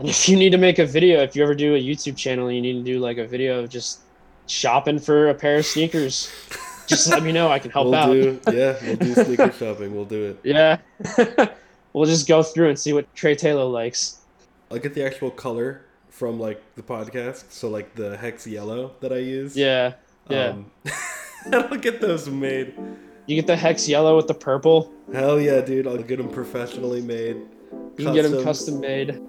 And 0.00 0.08
if 0.08 0.28
you 0.28 0.36
need 0.36 0.50
to 0.50 0.58
make 0.58 0.78
a 0.78 0.86
video, 0.86 1.22
if 1.22 1.36
you 1.36 1.42
ever 1.42 1.54
do 1.54 1.74
a 1.74 1.78
YouTube 1.78 2.16
channel, 2.16 2.50
you 2.50 2.60
need 2.60 2.72
to 2.72 2.82
do 2.82 2.98
like 2.98 3.18
a 3.18 3.26
video 3.26 3.60
of 3.60 3.68
just 3.68 4.00
shopping 4.46 4.98
for 4.98 5.28
a 5.28 5.34
pair 5.34 5.58
of 5.58 5.66
sneakers. 5.66 6.32
just 6.86 7.08
let 7.08 7.22
me 7.22 7.32
know. 7.32 7.50
I 7.50 7.58
can 7.58 7.70
help 7.70 7.86
we'll 7.86 7.94
out. 7.94 8.12
Do, 8.12 8.40
yeah, 8.52 8.76
we'll 8.82 8.96
do 8.96 9.14
sneaker 9.14 9.52
shopping. 9.52 9.94
We'll 9.94 10.06
do 10.06 10.24
it. 10.30 10.40
Yeah. 10.42 10.78
we'll 11.92 12.06
just 12.06 12.26
go 12.26 12.42
through 12.42 12.70
and 12.70 12.78
see 12.78 12.92
what 12.92 13.14
Trey 13.14 13.34
Taylor 13.34 13.64
likes. 13.64 14.18
I'll 14.70 14.78
get 14.78 14.94
the 14.94 15.04
actual 15.04 15.30
color 15.30 15.82
from 16.08 16.40
like 16.40 16.62
the 16.76 16.82
podcast. 16.82 17.50
So 17.50 17.68
like 17.68 17.94
the 17.94 18.16
hex 18.16 18.46
yellow 18.46 18.92
that 19.00 19.12
I 19.12 19.18
use. 19.18 19.56
Yeah. 19.56 19.94
Yeah. 20.30 20.48
Um, 20.48 20.70
I'll 21.52 21.76
get 21.76 22.00
those 22.00 22.28
made. 22.28 22.74
You 23.26 23.36
get 23.36 23.46
the 23.46 23.56
hex 23.56 23.88
yellow 23.88 24.16
with 24.16 24.28
the 24.28 24.34
purple. 24.34 24.92
Hell 25.12 25.40
yeah, 25.40 25.60
dude! 25.60 25.86
I'll 25.86 25.96
get 25.98 26.16
them 26.16 26.28
professionally 26.28 27.00
made. 27.00 27.36
You 28.00 28.06
can 28.06 28.14
get 28.14 28.30
them 28.30 28.42
custom 28.42 28.80
made. 28.80 29.10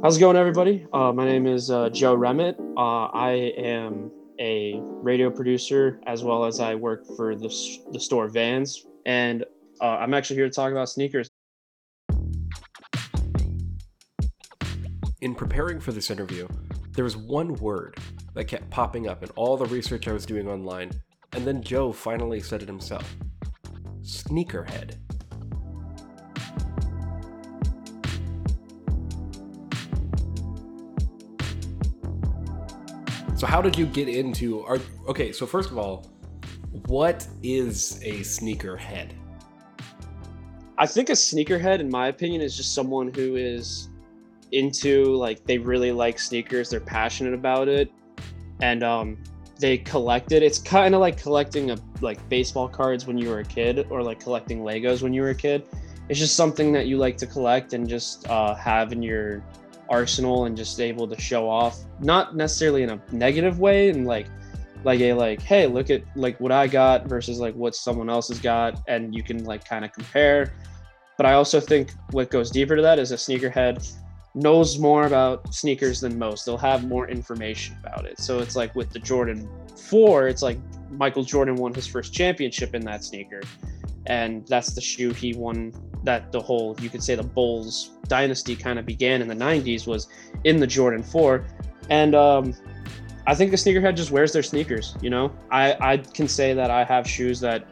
How's 0.00 0.16
it 0.16 0.20
going, 0.20 0.36
everybody? 0.36 0.86
Uh, 0.92 1.10
my 1.12 1.24
name 1.24 1.48
is 1.48 1.72
uh, 1.72 1.90
Joe 1.90 2.14
Remit. 2.14 2.56
Uh, 2.76 3.06
I 3.06 3.32
am 3.56 4.12
a 4.38 4.78
radio 4.80 5.30
producer 5.30 6.00
as 6.06 6.24
well 6.24 6.44
as 6.44 6.60
I 6.60 6.74
work 6.74 7.04
for 7.16 7.34
the, 7.34 7.48
the 7.92 8.00
store 8.00 8.28
Vans. 8.28 8.86
And 9.04 9.44
uh, 9.80 9.96
I'm 9.96 10.14
actually 10.14 10.36
here 10.36 10.46
to 10.46 10.54
talk 10.54 10.72
about 10.72 10.88
sneakers. 10.88 11.28
In 15.20 15.34
preparing 15.34 15.80
for 15.80 15.92
this 15.92 16.10
interview, 16.10 16.46
there 16.92 17.04
was 17.04 17.16
one 17.16 17.54
word 17.54 17.96
that 18.34 18.44
kept 18.44 18.68
popping 18.70 19.08
up 19.08 19.22
in 19.22 19.30
all 19.30 19.56
the 19.56 19.66
research 19.66 20.08
I 20.08 20.12
was 20.12 20.26
doing 20.26 20.48
online, 20.48 20.90
and 21.32 21.46
then 21.46 21.62
Joe 21.62 21.92
finally 21.92 22.40
said 22.40 22.62
it 22.62 22.68
himself 22.68 23.16
sneakerhead. 24.02 24.96
So 33.36 33.46
how 33.46 33.60
did 33.60 33.76
you 33.76 33.84
get 33.84 34.08
into 34.08 34.62
are 34.62 34.78
okay, 35.08 35.30
so 35.30 35.44
first 35.44 35.70
of 35.70 35.76
all, 35.76 36.10
what 36.86 37.26
is 37.42 38.00
a 38.02 38.20
sneakerhead? 38.20 39.10
I 40.78 40.86
think 40.86 41.10
a 41.10 41.12
sneakerhead 41.12 41.80
in 41.80 41.90
my 41.90 42.08
opinion 42.08 42.40
is 42.40 42.56
just 42.56 42.74
someone 42.74 43.12
who 43.12 43.36
is 43.36 43.90
into 44.52 45.14
like 45.16 45.44
they 45.44 45.58
really 45.58 45.92
like 45.92 46.18
sneakers, 46.18 46.70
they're 46.70 46.80
passionate 46.80 47.34
about 47.34 47.68
it 47.68 47.92
and 48.62 48.82
um 48.82 49.18
they 49.58 49.76
collect 49.76 50.32
it. 50.32 50.42
It's 50.42 50.58
kind 50.58 50.94
of 50.94 51.02
like 51.02 51.20
collecting 51.20 51.72
a 51.72 51.76
like 52.00 52.26
baseball 52.30 52.68
cards 52.68 53.06
when 53.06 53.18
you 53.18 53.28
were 53.28 53.40
a 53.40 53.44
kid 53.44 53.86
or 53.90 54.02
like 54.02 54.18
collecting 54.18 54.60
Legos 54.60 55.02
when 55.02 55.12
you 55.12 55.20
were 55.20 55.30
a 55.30 55.34
kid. 55.34 55.68
It's 56.08 56.18
just 56.18 56.36
something 56.36 56.72
that 56.72 56.86
you 56.86 56.96
like 56.96 57.18
to 57.18 57.26
collect 57.26 57.74
and 57.74 57.86
just 57.86 58.26
uh, 58.30 58.54
have 58.54 58.92
in 58.92 59.02
your 59.02 59.42
arsenal 59.88 60.44
and 60.44 60.56
just 60.56 60.80
able 60.80 61.06
to 61.08 61.20
show 61.20 61.48
off 61.48 61.78
not 62.00 62.36
necessarily 62.36 62.82
in 62.82 62.90
a 62.90 63.00
negative 63.12 63.58
way 63.58 63.90
and 63.90 64.06
like 64.06 64.26
like 64.84 65.00
a 65.00 65.12
like 65.12 65.40
hey 65.40 65.66
look 65.66 65.90
at 65.90 66.02
like 66.14 66.38
what 66.40 66.52
i 66.52 66.66
got 66.66 67.06
versus 67.06 67.40
like 67.40 67.54
what 67.54 67.74
someone 67.74 68.08
else 68.08 68.28
has 68.28 68.38
got 68.38 68.80
and 68.88 69.14
you 69.14 69.22
can 69.22 69.44
like 69.44 69.64
kind 69.64 69.84
of 69.84 69.92
compare. 69.92 70.52
But 71.16 71.26
i 71.26 71.32
also 71.32 71.60
think 71.60 71.92
what 72.10 72.30
goes 72.30 72.50
deeper 72.50 72.76
to 72.76 72.82
that 72.82 72.98
is 72.98 73.10
a 73.10 73.16
sneakerhead 73.16 73.92
knows 74.34 74.78
more 74.78 75.06
about 75.06 75.54
sneakers 75.54 75.98
than 76.02 76.18
most. 76.18 76.44
They'll 76.44 76.58
have 76.58 76.86
more 76.86 77.08
information 77.08 77.74
about 77.82 78.04
it. 78.04 78.20
So 78.20 78.40
it's 78.40 78.54
like 78.54 78.74
with 78.74 78.90
the 78.90 78.98
jordan 78.98 79.48
4 79.76 80.28
it's 80.28 80.42
like 80.42 80.58
michael 80.90 81.22
jordan 81.22 81.56
won 81.56 81.74
his 81.74 81.86
first 81.86 82.12
championship 82.12 82.74
in 82.74 82.82
that 82.82 83.04
sneaker 83.04 83.40
and 84.06 84.46
that's 84.46 84.72
the 84.74 84.80
shoe 84.80 85.12
he 85.12 85.34
won 85.34 85.72
that 86.04 86.30
the 86.32 86.40
whole 86.40 86.76
you 86.80 86.88
could 86.88 87.02
say 87.02 87.14
the 87.14 87.22
bulls 87.22 87.90
dynasty 88.08 88.54
kind 88.54 88.78
of 88.78 88.86
began 88.86 89.20
in 89.20 89.28
the 89.28 89.34
90s 89.34 89.86
was 89.86 90.08
in 90.44 90.58
the 90.58 90.66
jordan 90.66 91.02
4 91.02 91.44
and 91.90 92.14
um, 92.14 92.54
i 93.26 93.34
think 93.34 93.50
the 93.50 93.56
sneakerhead 93.56 93.96
just 93.96 94.10
wears 94.10 94.32
their 94.32 94.42
sneakers 94.42 94.96
you 95.00 95.10
know? 95.10 95.32
I, 95.50 95.76
I 95.80 95.96
can 95.98 96.28
say 96.28 96.54
that 96.54 96.70
i 96.70 96.84
have 96.84 97.08
shoes 97.08 97.40
that 97.40 97.66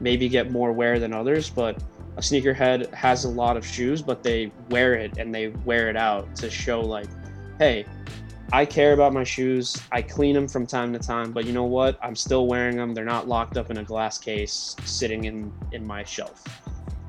maybe 0.00 0.28
get 0.28 0.50
more 0.50 0.72
wear 0.72 0.98
than 0.98 1.12
others 1.12 1.50
but 1.50 1.82
a 2.16 2.20
sneakerhead 2.20 2.92
has 2.94 3.24
a 3.24 3.28
lot 3.28 3.56
of 3.56 3.66
shoes 3.66 4.02
but 4.02 4.22
they 4.22 4.52
wear 4.70 4.94
it 4.94 5.18
and 5.18 5.34
they 5.34 5.48
wear 5.64 5.88
it 5.88 5.96
out 5.96 6.34
to 6.36 6.50
show 6.50 6.80
like 6.80 7.08
hey 7.58 7.84
I 8.54 8.64
care 8.64 8.92
about 8.92 9.12
my 9.12 9.24
shoes. 9.24 9.76
I 9.90 10.00
clean 10.00 10.32
them 10.32 10.46
from 10.46 10.64
time 10.64 10.92
to 10.92 10.98
time, 11.00 11.32
but 11.32 11.44
you 11.44 11.52
know 11.52 11.64
what? 11.64 11.98
I'm 12.00 12.14
still 12.14 12.46
wearing 12.46 12.76
them. 12.76 12.94
They're 12.94 13.04
not 13.04 13.26
locked 13.26 13.56
up 13.56 13.68
in 13.68 13.78
a 13.78 13.82
glass 13.82 14.16
case 14.16 14.76
sitting 14.84 15.24
in 15.24 15.52
in 15.72 15.84
my 15.84 16.04
shelf. 16.04 16.44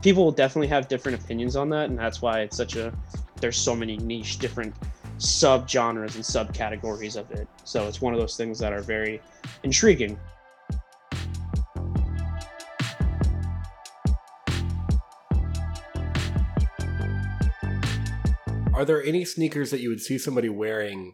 People 0.02 0.26
will 0.26 0.32
definitely 0.32 0.70
have 0.70 0.88
different 0.88 1.22
opinions 1.22 1.56
on 1.56 1.70
that, 1.70 1.92
and 1.92 2.00
that's 2.00 2.20
why 2.20 2.40
it's 2.40 2.58
such 2.58 2.78
a 2.78 2.92
there's 3.42 3.58
so 3.58 3.76
many 3.76 3.96
niche 3.98 4.40
different 4.40 4.74
sub 5.20 5.70
genres 5.70 6.16
and 6.16 6.24
subcategories 6.24 7.16
of 7.16 7.30
it. 7.30 7.48
So 7.64 7.88
it's 7.88 8.02
one 8.02 8.16
of 8.16 8.20
those 8.20 8.36
things 8.36 8.58
that 8.58 8.74
are 8.74 8.82
very 8.82 9.22
intriguing. 9.62 10.18
Are 18.74 18.84
there 18.84 19.04
any 19.04 19.24
sneakers 19.24 19.70
that 19.70 19.80
you 19.80 19.90
would 19.90 20.02
see 20.02 20.18
somebody 20.18 20.50
wearing 20.50 21.14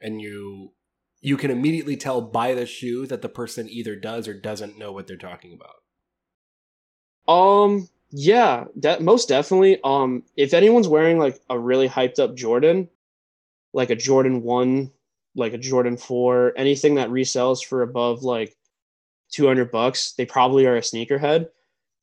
and 0.00 0.20
you 0.20 0.72
you 1.20 1.36
can 1.36 1.50
immediately 1.50 1.96
tell 1.96 2.20
by 2.20 2.54
the 2.54 2.66
shoe 2.66 3.06
that 3.06 3.22
the 3.22 3.28
person 3.28 3.68
either 3.68 3.94
does 3.94 4.26
or 4.26 4.34
doesn't 4.34 4.78
know 4.78 4.92
what 4.92 5.06
they're 5.06 5.16
talking 5.16 5.52
about. 5.52 5.76
Um 7.32 7.88
yeah, 8.10 8.64
de- 8.78 9.00
most 9.00 9.28
definitely. 9.28 9.78
Um 9.84 10.24
if 10.36 10.54
anyone's 10.54 10.88
wearing 10.88 11.18
like 11.18 11.40
a 11.48 11.58
really 11.58 11.88
hyped 11.88 12.18
up 12.18 12.34
Jordan, 12.34 12.88
like 13.72 13.90
a 13.90 13.96
Jordan 13.96 14.42
1, 14.42 14.90
like 15.36 15.52
a 15.52 15.58
Jordan 15.58 15.96
4, 15.96 16.54
anything 16.56 16.96
that 16.96 17.10
resells 17.10 17.64
for 17.64 17.82
above 17.82 18.22
like 18.22 18.56
200 19.32 19.70
bucks, 19.70 20.12
they 20.12 20.26
probably 20.26 20.66
are 20.66 20.76
a 20.76 20.80
sneakerhead. 20.80 21.48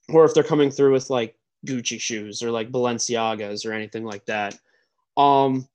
Or 0.09 0.23
if 0.23 0.33
they're 0.33 0.43
coming 0.43 0.71
through 0.71 0.93
with 0.93 1.09
like 1.09 1.37
Gucci 1.65 1.99
shoes 1.99 2.41
or 2.41 2.51
like 2.51 2.71
Balenciagas 2.71 3.65
or 3.65 3.73
anything 3.73 4.05
like 4.05 4.25
that. 4.27 4.57
Um 5.17 5.67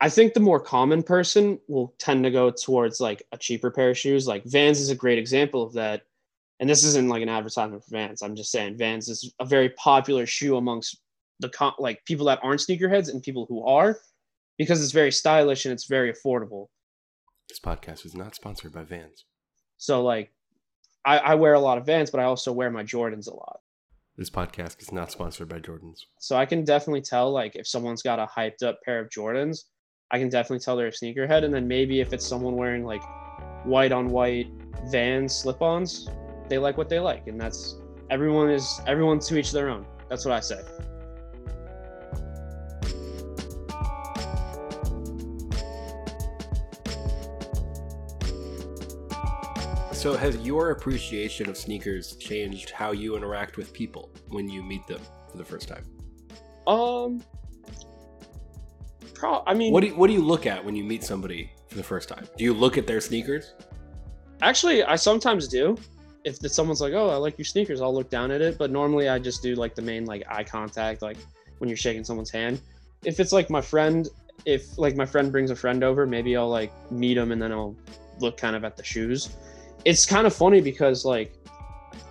I 0.00 0.08
think 0.08 0.32
the 0.34 0.40
more 0.40 0.60
common 0.60 1.02
person 1.02 1.58
will 1.66 1.94
tend 1.98 2.22
to 2.24 2.30
go 2.30 2.50
towards 2.50 3.00
like 3.00 3.22
a 3.32 3.38
cheaper 3.38 3.70
pair 3.70 3.90
of 3.90 3.98
shoes. 3.98 4.28
Like 4.28 4.44
Vans 4.44 4.80
is 4.80 4.90
a 4.90 4.94
great 4.94 5.18
example 5.18 5.62
of 5.62 5.72
that. 5.72 6.02
And 6.60 6.68
this 6.68 6.84
isn't 6.84 7.08
like 7.08 7.22
an 7.22 7.28
advertisement 7.28 7.84
for 7.84 7.90
Vans. 7.90 8.22
I'm 8.22 8.36
just 8.36 8.50
saying 8.50 8.78
Vans 8.78 9.08
is 9.08 9.32
a 9.40 9.44
very 9.44 9.70
popular 9.70 10.26
shoe 10.26 10.56
amongst 10.56 11.00
the 11.40 11.48
con- 11.48 11.74
like 11.78 12.04
people 12.04 12.26
that 12.26 12.40
aren't 12.42 12.60
sneakerheads 12.60 13.10
and 13.10 13.22
people 13.22 13.46
who 13.48 13.64
are 13.64 13.98
because 14.56 14.82
it's 14.82 14.92
very 14.92 15.12
stylish 15.12 15.64
and 15.64 15.72
it's 15.72 15.86
very 15.86 16.12
affordable. 16.12 16.66
This 17.48 17.60
podcast 17.60 18.04
is 18.04 18.14
not 18.14 18.34
sponsored 18.34 18.72
by 18.72 18.84
Vans. 18.84 19.24
So 19.78 20.02
like 20.02 20.32
I, 21.04 21.18
I 21.18 21.34
wear 21.36 21.54
a 21.54 21.60
lot 21.60 21.78
of 21.78 21.86
Vans, 21.86 22.10
but 22.10 22.20
I 22.20 22.24
also 22.24 22.52
wear 22.52 22.70
my 22.70 22.84
Jordans 22.84 23.28
a 23.28 23.34
lot. 23.34 23.60
This 24.16 24.30
podcast 24.30 24.82
is 24.82 24.92
not 24.92 25.12
sponsored 25.12 25.48
by 25.48 25.60
Jordans. 25.60 26.00
So 26.18 26.36
I 26.36 26.44
can 26.44 26.64
definitely 26.64 27.02
tell 27.02 27.32
like 27.32 27.56
if 27.56 27.66
someone's 27.66 28.02
got 28.02 28.18
a 28.18 28.26
hyped 28.26 28.62
up 28.62 28.80
pair 28.84 29.00
of 29.00 29.10
Jordans, 29.10 29.64
I 30.10 30.18
can 30.18 30.28
definitely 30.28 30.60
tell 30.60 30.76
they're 30.76 30.86
a 30.86 30.90
sneakerhead. 30.90 31.44
And 31.44 31.52
then 31.52 31.68
maybe 31.68 32.00
if 32.00 32.12
it's 32.12 32.26
someone 32.26 32.56
wearing 32.56 32.84
like 32.84 33.02
white 33.64 33.92
on 33.92 34.08
white 34.08 34.48
Vans 34.90 35.34
slip-ons, 35.34 36.08
they 36.48 36.56
like 36.58 36.78
what 36.78 36.88
they 36.88 36.98
like, 36.98 37.26
and 37.26 37.38
that's 37.38 37.76
everyone 38.10 38.48
is 38.48 38.80
everyone 38.86 39.18
to 39.18 39.38
each 39.38 39.52
their 39.52 39.68
own. 39.68 39.84
That's 40.08 40.24
what 40.24 40.32
I 40.34 40.40
say. 40.40 40.60
So, 49.92 50.16
has 50.16 50.36
your 50.38 50.70
appreciation 50.70 51.50
of 51.50 51.56
sneakers 51.56 52.14
changed 52.16 52.70
how 52.70 52.92
you 52.92 53.16
interact 53.16 53.56
with 53.56 53.72
people 53.72 54.10
when 54.28 54.48
you 54.48 54.62
meet 54.62 54.86
them 54.86 55.00
for 55.28 55.36
the 55.36 55.44
first 55.44 55.68
time? 55.68 55.84
Um, 56.68 57.20
pro- 59.18 59.42
I 59.46 59.54
mean, 59.54 59.72
What 59.72 59.80
do 59.80 59.88
you, 59.88 59.96
what 59.96 60.06
do 60.06 60.12
you 60.12 60.22
look 60.22 60.46
at 60.46 60.64
when 60.64 60.76
you 60.76 60.84
meet 60.84 61.02
somebody 61.02 61.50
for 61.68 61.76
the 61.76 61.82
first 61.82 62.08
time? 62.08 62.26
Do 62.36 62.44
you 62.44 62.54
look 62.54 62.78
at 62.78 62.86
their 62.86 63.00
sneakers? 63.00 63.54
Actually, 64.40 64.84
I 64.84 64.96
sometimes 64.96 65.48
do. 65.48 65.76
If 66.24 66.36
someone's 66.52 66.80
like, 66.80 66.92
"Oh, 66.92 67.08
I 67.10 67.16
like 67.16 67.38
your 67.38 67.44
sneakers," 67.44 67.80
I'll 67.80 67.94
look 67.94 68.10
down 68.10 68.30
at 68.30 68.40
it. 68.40 68.58
But 68.58 68.70
normally, 68.70 69.08
I 69.08 69.18
just 69.18 69.42
do 69.42 69.54
like 69.54 69.74
the 69.74 69.82
main 69.82 70.04
like 70.04 70.22
eye 70.28 70.44
contact, 70.44 71.02
like 71.02 71.16
when 71.58 71.68
you're 71.68 71.76
shaking 71.76 72.04
someone's 72.04 72.30
hand. 72.30 72.60
If 73.04 73.18
it's 73.20 73.32
like 73.32 73.50
my 73.50 73.60
friend, 73.60 74.08
if 74.44 74.76
like 74.78 74.96
my 74.96 75.06
friend 75.06 75.32
brings 75.32 75.50
a 75.50 75.56
friend 75.56 75.82
over, 75.82 76.06
maybe 76.06 76.36
I'll 76.36 76.48
like 76.48 76.72
meet 76.90 77.14
them 77.14 77.32
and 77.32 77.40
then 77.40 77.52
I'll 77.52 77.76
look 78.20 78.36
kind 78.36 78.54
of 78.56 78.64
at 78.64 78.76
the 78.76 78.84
shoes. 78.84 79.30
it's 79.84 80.04
kind 80.04 80.26
of 80.26 80.34
funny 80.34 80.60
because 80.60 81.04
like 81.04 81.32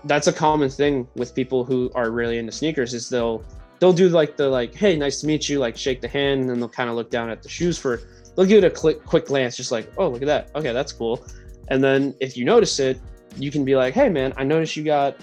that's 0.06 0.28
a 0.28 0.34
common 0.34 0.70
thing 0.70 1.08
with 1.16 1.36
people 1.36 1.64
who 1.66 1.92
are 1.96 2.12
really 2.12 2.38
into 2.38 2.52
sneakers 2.52 2.94
is 2.94 3.10
they'll 3.10 3.44
they'll 3.80 3.94
do 3.94 4.10
like 4.10 4.38
the 4.38 4.48
like 4.48 4.74
hey 4.74 4.96
nice 4.96 5.22
to 5.22 5.28
meet 5.28 5.48
you 5.50 5.60
like 5.60 5.78
shake 5.78 6.02
the 6.02 6.08
hand 6.08 6.42
and 6.42 6.50
then 6.50 6.60
they'll 6.60 6.70
kind 6.70 6.90
of 6.90 6.96
look 6.96 7.10
down 7.10 7.30
at 7.30 7.44
the 7.44 7.50
shoes 7.50 7.78
for 7.78 8.02
they'll 8.36 8.46
give 8.46 8.64
it 8.64 8.68
a 8.68 8.70
quick 8.70 9.04
quick 9.06 9.26
glance 9.26 9.56
just 9.56 9.72
like 9.72 9.92
oh 9.98 10.08
look 10.10 10.22
at 10.22 10.28
that. 10.28 10.50
Okay 10.56 10.74
that's 10.74 10.92
cool. 10.92 11.26
And 11.70 11.84
then 11.84 12.16
if 12.20 12.38
you 12.38 12.46
notice 12.46 12.80
it 12.80 13.00
you 13.38 13.52
can 13.52 13.64
be 13.66 13.76
like 13.76 13.94
hey 13.94 14.10
man 14.10 14.34
i 14.38 14.44
noticed 14.44 14.76
you 14.76 14.84
got 14.84 15.18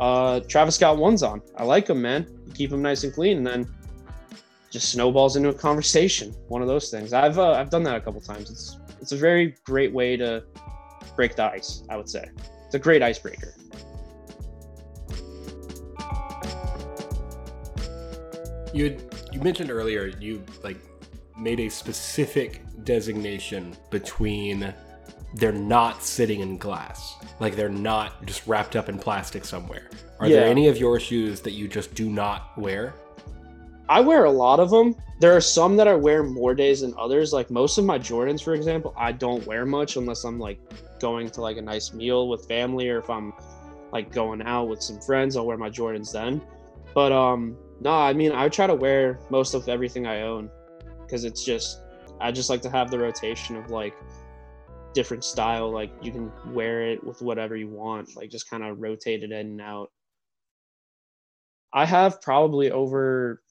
uh 0.00 0.40
travis 0.40 0.76
scott 0.76 0.96
ones 0.96 1.22
on. 1.22 1.42
I 1.56 1.64
like 1.64 1.86
them 1.86 2.02
man. 2.02 2.26
Keep 2.54 2.70
them 2.70 2.82
nice 2.82 3.04
and 3.04 3.12
clean 3.12 3.38
and 3.38 3.46
then 3.46 3.74
just 4.70 4.90
snowballs 4.90 5.36
into 5.36 5.50
a 5.50 5.54
conversation. 5.54 6.34
One 6.48 6.62
of 6.62 6.68
those 6.68 6.90
things. 6.90 7.12
I've 7.12 7.38
uh, 7.38 7.52
i've 7.52 7.70
done 7.70 7.82
that 7.84 7.96
a 7.96 8.00
couple 8.00 8.20
times. 8.20 8.50
It's 8.50 8.78
it's 9.00 9.12
a 9.12 9.16
very 9.16 9.56
great 9.64 9.92
way 9.92 10.16
to 10.16 10.44
break 11.16 11.36
the 11.36 11.44
ice 11.44 11.82
i 11.90 11.96
would 11.96 12.08
say. 12.08 12.24
It's 12.66 12.74
a 12.74 12.78
great 12.78 13.02
icebreaker 13.02 13.54
You 18.72 18.84
had, 18.84 19.02
you 19.32 19.40
mentioned 19.40 19.70
earlier 19.70 20.06
you 20.06 20.42
like 20.62 20.78
made 21.38 21.60
a 21.60 21.68
specific 21.68 22.62
designation 22.84 23.76
between 23.90 24.72
they're 25.34 25.52
not 25.52 26.02
sitting 26.02 26.40
in 26.40 26.58
glass, 26.58 27.16
like 27.40 27.56
they're 27.56 27.68
not 27.68 28.24
just 28.26 28.46
wrapped 28.46 28.76
up 28.76 28.88
in 28.88 28.98
plastic 28.98 29.44
somewhere. 29.44 29.88
Are 30.20 30.28
there 30.28 30.46
any 30.46 30.68
of 30.68 30.76
your 30.76 31.00
shoes 31.00 31.40
that 31.40 31.52
you 31.52 31.68
just 31.68 31.94
do 31.94 32.10
not 32.10 32.56
wear? 32.56 32.94
I 33.88 34.00
wear 34.00 34.24
a 34.24 34.30
lot 34.30 34.60
of 34.60 34.70
them. 34.70 34.94
There 35.20 35.36
are 35.36 35.40
some 35.40 35.76
that 35.76 35.88
I 35.88 35.94
wear 35.94 36.22
more 36.22 36.54
days 36.54 36.80
than 36.80 36.94
others. 36.98 37.32
Like 37.32 37.50
most 37.50 37.78
of 37.78 37.84
my 37.84 37.98
Jordans, 37.98 38.42
for 38.42 38.54
example, 38.54 38.94
I 38.96 39.12
don't 39.12 39.44
wear 39.46 39.66
much 39.66 39.96
unless 39.96 40.24
I'm 40.24 40.38
like 40.38 40.60
going 41.00 41.28
to 41.30 41.40
like 41.40 41.56
a 41.56 41.62
nice 41.62 41.92
meal 41.92 42.28
with 42.28 42.46
family 42.46 42.88
or 42.88 42.98
if 42.98 43.10
I'm 43.10 43.32
like 43.92 44.12
going 44.12 44.42
out 44.42 44.68
with 44.68 44.82
some 44.82 45.00
friends, 45.00 45.36
I'll 45.36 45.46
wear 45.46 45.56
my 45.56 45.70
Jordans 45.70 46.12
then. 46.12 46.40
But 46.94 47.12
um 47.12 47.56
no, 47.82 47.90
I 47.90 48.12
mean 48.12 48.32
I 48.32 48.48
try 48.48 48.66
to 48.66 48.74
wear 48.74 49.18
most 49.28 49.54
of 49.54 49.68
everything 49.68 50.06
I 50.06 50.22
own 50.22 50.50
because 51.00 51.24
it's 51.24 51.44
just 51.44 51.80
I 52.20 52.30
just 52.30 52.48
like 52.48 52.62
to 52.62 52.70
have 52.70 52.90
the 52.90 52.98
rotation 52.98 53.56
of 53.56 53.70
like 53.70 53.94
different 54.94 55.24
style. 55.24 55.70
Like 55.70 55.90
you 56.00 56.12
can 56.12 56.30
wear 56.54 56.82
it 56.82 57.02
with 57.02 57.20
whatever 57.22 57.56
you 57.56 57.68
want, 57.68 58.16
like 58.16 58.30
just 58.30 58.48
kind 58.48 58.62
of 58.62 58.80
rotate 58.80 59.24
it 59.24 59.32
in 59.32 59.46
and 59.46 59.60
out. 59.60 59.90
I 61.72 61.84
have 61.84 62.22
probably 62.22 62.70
over 62.70 63.42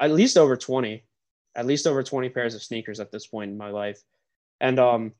at 0.00 0.10
least 0.10 0.36
over 0.36 0.56
20 0.56 1.04
at 1.54 1.66
least 1.66 1.86
over 1.86 2.02
20 2.02 2.30
pairs 2.30 2.54
of 2.54 2.62
sneakers 2.62 2.98
at 2.98 3.12
this 3.12 3.26
point 3.26 3.50
in 3.50 3.56
my 3.56 3.70
life 3.70 4.00
and 4.60 4.78
um 4.80 5.12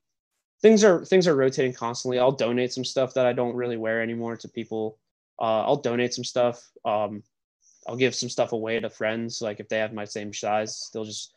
things 0.62 0.82
are 0.82 1.04
things 1.04 1.28
are 1.28 1.36
rotating 1.36 1.72
constantly 1.72 2.19
i'll 2.19 2.32
donate 2.32 2.72
some 2.72 2.84
stuff 2.84 3.14
that 3.14 3.26
i 3.26 3.32
don't 3.32 3.54
really 3.54 3.76
wear 3.76 4.02
anymore 4.02 4.36
to 4.36 4.48
people 4.48 4.98
uh, 5.42 5.62
i'll 5.66 5.76
donate 5.76 6.14
some 6.14 6.24
stuff. 6.24 6.62
Um 6.84 7.22
i'll 7.86 7.96
give 7.96 8.14
some 8.14 8.28
stuff 8.28 8.52
away 8.52 8.78
to 8.78 8.88
friends 8.88 9.42
like 9.42 9.58
if 9.58 9.68
they 9.68 9.78
have 9.78 9.92
my 9.92 10.04
same 10.04 10.32
size 10.32 10.88
they'll 10.92 11.04
just 11.04 11.34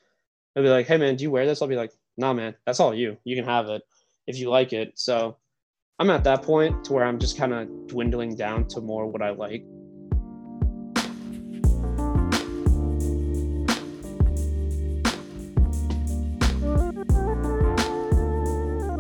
they'll 0.54 0.64
be 0.64 0.70
like 0.70 0.86
hey 0.86 0.98
man 0.98 1.16
do 1.16 1.24
you 1.24 1.32
wear 1.32 1.46
this? 1.46 1.62
I'll 1.62 1.68
be 1.68 1.76
like 1.76 1.92
nah 2.18 2.34
man 2.34 2.56
that's 2.66 2.80
all 2.80 2.94
you. 2.94 3.18
You 3.24 3.36
can 3.36 3.46
have 3.46 3.68
it 3.68 3.82
if 4.28 4.38
you 4.38 4.50
like 4.50 4.72
it. 4.72 4.94
So 4.96 5.38
i'm 6.00 6.10
at 6.10 6.24
that 6.24 6.44
point 6.44 6.86
to 6.86 6.94
where 6.94 7.06
i'm 7.06 7.20
just 7.20 7.38
kind 7.38 7.54
of 7.54 7.88
dwindling 7.88 8.36
down 8.36 8.68
to 8.68 8.82
more 8.82 9.08
what 9.08 9.22
i 9.22 9.32
like. 9.32 9.66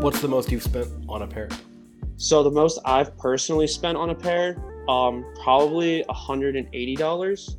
What's 0.05 0.21
the 0.21 0.27
most 0.27 0.51
you've 0.51 0.61
spent 0.61 0.87
on 1.09 1.23
a 1.23 1.27
pair? 1.27 1.49
So 2.15 2.43
the 2.43 2.51
most 2.51 2.79
I've 2.85 3.17
personally 3.17 3.65
spent 3.65 3.97
on 3.97 4.11
a 4.11 4.15
pair, 4.15 4.55
um, 4.87 5.25
probably 5.43 6.03
hundred 6.09 6.55
and 6.55 6.67
eighty 6.73 6.95
dollars. 6.95 7.57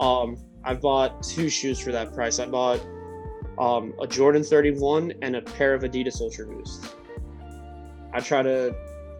Um, 0.00 0.36
I 0.64 0.74
bought 0.74 1.22
two 1.22 1.48
shoes 1.48 1.78
for 1.78 1.92
that 1.92 2.14
price. 2.14 2.38
I 2.38 2.46
bought 2.46 2.80
um, 3.58 3.94
a 4.00 4.06
Jordan 4.06 4.42
31 4.42 5.12
and 5.22 5.36
a 5.36 5.42
pair 5.42 5.74
of 5.74 5.82
Adidas 5.82 6.20
Ultra 6.20 6.46
Boost. 6.46 6.96
I 8.12 8.20
try 8.20 8.42
to 8.42 8.74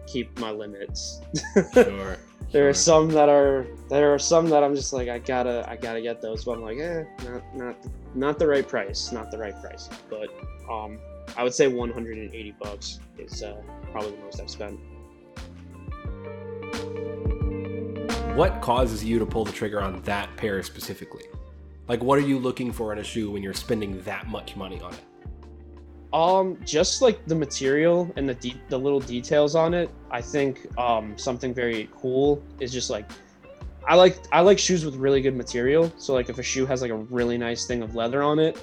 keep 0.07 0.37
my 0.39 0.51
limits. 0.51 1.21
Sure. 1.73 2.17
there 2.51 2.69
are 2.69 2.73
some 2.73 3.09
that 3.09 3.27
are 3.27 3.65
there 3.89 4.13
are 4.13 4.19
some 4.19 4.49
that 4.49 4.63
I'm 4.63 4.75
just 4.75 4.93
like 4.93 5.09
I 5.09 5.19
gotta 5.19 5.65
I 5.69 5.75
gotta 5.75 6.01
get 6.01 6.21
those, 6.21 6.45
but 6.45 6.53
I'm 6.53 6.61
like 6.61 6.77
eh, 6.77 7.03
not 7.23 7.55
not 7.55 7.75
not 8.13 8.39
the 8.39 8.47
right 8.47 8.67
price, 8.67 9.11
not 9.11 9.31
the 9.31 9.37
right 9.37 9.59
price. 9.61 9.89
But 10.09 10.29
um, 10.71 10.99
I 11.37 11.43
would 11.43 11.53
say 11.53 11.67
180 11.67 12.55
bucks 12.61 12.99
is 13.17 13.43
uh, 13.43 13.61
probably 13.91 14.11
the 14.11 14.23
most 14.23 14.39
I've 14.39 14.49
spent. 14.49 14.79
What 18.35 18.61
causes 18.61 19.01
you 19.01 19.17
to 19.19 19.25
pull 19.25 19.45
the 19.45 19.53
trigger 19.53 19.81
on 19.81 20.01
that 20.01 20.35
pair 20.35 20.61
specifically? 20.61 21.23
Like, 21.87 22.03
what 22.03 22.17
are 22.17 22.27
you 22.27 22.37
looking 22.37 22.69
for 22.73 22.91
in 22.91 22.99
a 22.99 23.03
shoe 23.03 23.31
when 23.31 23.41
you're 23.41 23.53
spending 23.53 24.01
that 24.01 24.27
much 24.27 24.57
money 24.57 24.81
on 24.81 24.93
it? 24.93 24.99
Um, 26.11 26.57
just 26.65 27.01
like 27.01 27.25
the 27.27 27.35
material 27.35 28.11
and 28.17 28.27
the 28.27 28.33
de- 28.33 28.59
the 28.67 28.77
little 28.77 28.99
details 28.99 29.55
on 29.55 29.73
it, 29.73 29.89
I 30.11 30.19
think 30.21 30.67
um 30.77 31.17
something 31.17 31.53
very 31.53 31.89
cool 31.95 32.43
is 32.59 32.73
just 32.73 32.89
like 32.89 33.09
I 33.87 33.95
like 33.95 34.17
I 34.33 34.41
like 34.41 34.59
shoes 34.59 34.83
with 34.83 34.95
really 34.95 35.21
good 35.21 35.37
material. 35.37 35.89
So 35.95 36.13
like 36.13 36.27
if 36.27 36.37
a 36.37 36.43
shoe 36.43 36.65
has 36.65 36.81
like 36.81 36.91
a 36.91 36.97
really 36.97 37.37
nice 37.37 37.65
thing 37.65 37.81
of 37.81 37.95
leather 37.95 38.21
on 38.21 38.37
it, 38.37 38.59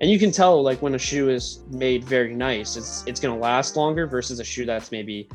and 0.00 0.10
you 0.10 0.18
can 0.18 0.32
tell 0.32 0.60
like 0.60 0.82
when 0.82 0.96
a 0.96 0.98
shoe 0.98 1.28
is 1.28 1.60
made 1.70 2.02
very 2.02 2.34
nice, 2.34 2.76
it's 2.76 3.04
it's 3.06 3.20
gonna 3.20 3.38
last 3.38 3.76
longer 3.76 4.08
versus 4.08 4.40
a 4.40 4.44
shoe 4.44 4.66
that's 4.66 4.90
maybe. 4.90 5.28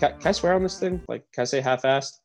Can, 0.00 0.18
can 0.18 0.26
I 0.26 0.32
swear 0.32 0.54
on 0.54 0.64
this 0.64 0.80
thing? 0.80 1.00
Like, 1.06 1.30
can 1.30 1.42
I 1.42 1.44
say 1.44 1.60
half-assed? 1.60 2.21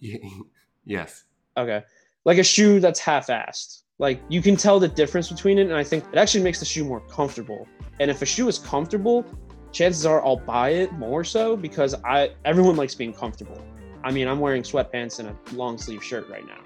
yes. 0.84 1.24
Okay. 1.56 1.82
Like 2.24 2.38
a 2.38 2.44
shoe 2.44 2.80
that's 2.80 3.00
half-assed. 3.00 3.82
Like 3.98 4.20
you 4.28 4.40
can 4.40 4.56
tell 4.56 4.80
the 4.80 4.88
difference 4.88 5.28
between 5.28 5.58
it, 5.58 5.66
and 5.66 5.74
I 5.74 5.84
think 5.84 6.04
it 6.12 6.18
actually 6.18 6.42
makes 6.42 6.58
the 6.58 6.64
shoe 6.64 6.84
more 6.84 7.00
comfortable. 7.00 7.68
And 8.00 8.10
if 8.10 8.22
a 8.22 8.26
shoe 8.26 8.48
is 8.48 8.58
comfortable, 8.58 9.26
chances 9.72 10.06
are 10.06 10.24
I'll 10.24 10.36
buy 10.36 10.70
it 10.70 10.92
more 10.92 11.22
so 11.22 11.56
because 11.56 11.94
I 12.04 12.30
everyone 12.46 12.76
likes 12.76 12.94
being 12.94 13.12
comfortable. 13.12 13.62
I 14.02 14.10
mean, 14.10 14.26
I'm 14.26 14.40
wearing 14.40 14.62
sweatpants 14.62 15.18
and 15.18 15.28
a 15.28 15.54
long 15.54 15.76
sleeve 15.76 16.02
shirt 16.02 16.28
right 16.30 16.46
now. 16.46 16.60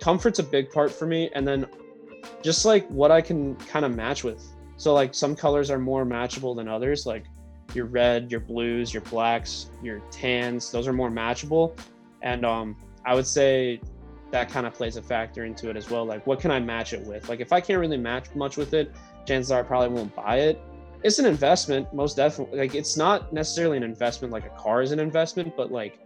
Comfort's 0.00 0.38
a 0.38 0.42
big 0.42 0.70
part 0.70 0.92
for 0.92 1.06
me, 1.06 1.30
and 1.34 1.48
then 1.48 1.66
just 2.42 2.66
like 2.66 2.86
what 2.88 3.10
I 3.10 3.22
can 3.22 3.56
kind 3.56 3.84
of 3.84 3.94
match 3.96 4.22
with. 4.22 4.44
So 4.76 4.92
like 4.92 5.14
some 5.14 5.34
colors 5.34 5.70
are 5.70 5.78
more 5.78 6.04
matchable 6.04 6.54
than 6.54 6.68
others. 6.68 7.06
Like 7.06 7.24
your 7.74 7.86
red, 7.86 8.30
your 8.30 8.40
blues, 8.40 8.92
your 8.92 9.02
blacks, 9.04 9.70
your 9.82 10.00
tans, 10.10 10.70
those 10.70 10.86
are 10.86 10.92
more 10.92 11.10
matchable. 11.10 11.78
And 12.22 12.44
um, 12.44 12.76
I 13.04 13.14
would 13.14 13.26
say 13.26 13.80
that 14.30 14.50
kind 14.50 14.66
of 14.66 14.74
plays 14.74 14.96
a 14.96 15.02
factor 15.02 15.44
into 15.44 15.70
it 15.70 15.76
as 15.76 15.90
well. 15.90 16.04
Like, 16.04 16.26
what 16.26 16.40
can 16.40 16.50
I 16.50 16.60
match 16.60 16.92
it 16.92 17.06
with? 17.06 17.28
Like, 17.28 17.40
if 17.40 17.52
I 17.52 17.60
can't 17.60 17.80
really 17.80 17.96
match 17.96 18.34
much 18.34 18.56
with 18.56 18.74
it, 18.74 18.94
chances 19.26 19.50
are 19.50 19.60
I 19.60 19.62
probably 19.62 19.96
won't 19.96 20.14
buy 20.14 20.38
it. 20.40 20.60
It's 21.02 21.18
an 21.18 21.26
investment, 21.26 21.92
most 21.94 22.16
definitely. 22.16 22.58
Like, 22.58 22.74
it's 22.74 22.96
not 22.96 23.32
necessarily 23.32 23.76
an 23.76 23.82
investment 23.82 24.32
like 24.32 24.46
a 24.46 24.50
car 24.50 24.82
is 24.82 24.92
an 24.92 24.98
investment, 24.98 25.56
but 25.56 25.70
like, 25.70 25.98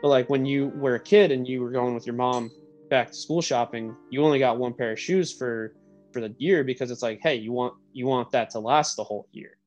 but 0.00 0.08
like 0.08 0.28
when 0.30 0.44
you 0.44 0.68
were 0.76 0.96
a 0.96 1.00
kid 1.00 1.32
and 1.32 1.46
you 1.46 1.62
were 1.62 1.70
going 1.70 1.94
with 1.94 2.06
your 2.06 2.14
mom 2.14 2.50
back 2.90 3.08
to 3.08 3.14
school 3.14 3.42
shopping, 3.42 3.96
you 4.10 4.22
only 4.22 4.38
got 4.38 4.58
one 4.58 4.74
pair 4.74 4.92
of 4.92 5.00
shoes 5.00 5.32
for 5.32 5.74
for 6.12 6.20
the 6.20 6.34
year 6.38 6.62
because 6.62 6.90
it's 6.90 7.02
like, 7.02 7.20
hey, 7.22 7.34
you 7.34 7.52
want 7.52 7.74
you 7.92 8.06
want 8.06 8.30
that 8.30 8.50
to 8.50 8.58
last 8.60 8.96
the 8.96 9.04
whole 9.04 9.28
year. 9.32 9.58